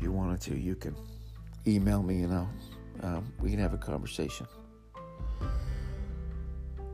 you 0.00 0.12
wanted 0.12 0.40
to, 0.42 0.56
you 0.56 0.74
can 0.74 0.94
email 1.66 2.02
me, 2.02 2.20
you 2.20 2.28
know. 2.28 2.48
Um, 3.02 3.32
we 3.40 3.50
can 3.50 3.58
have 3.58 3.74
a 3.74 3.78
conversation. 3.78 4.46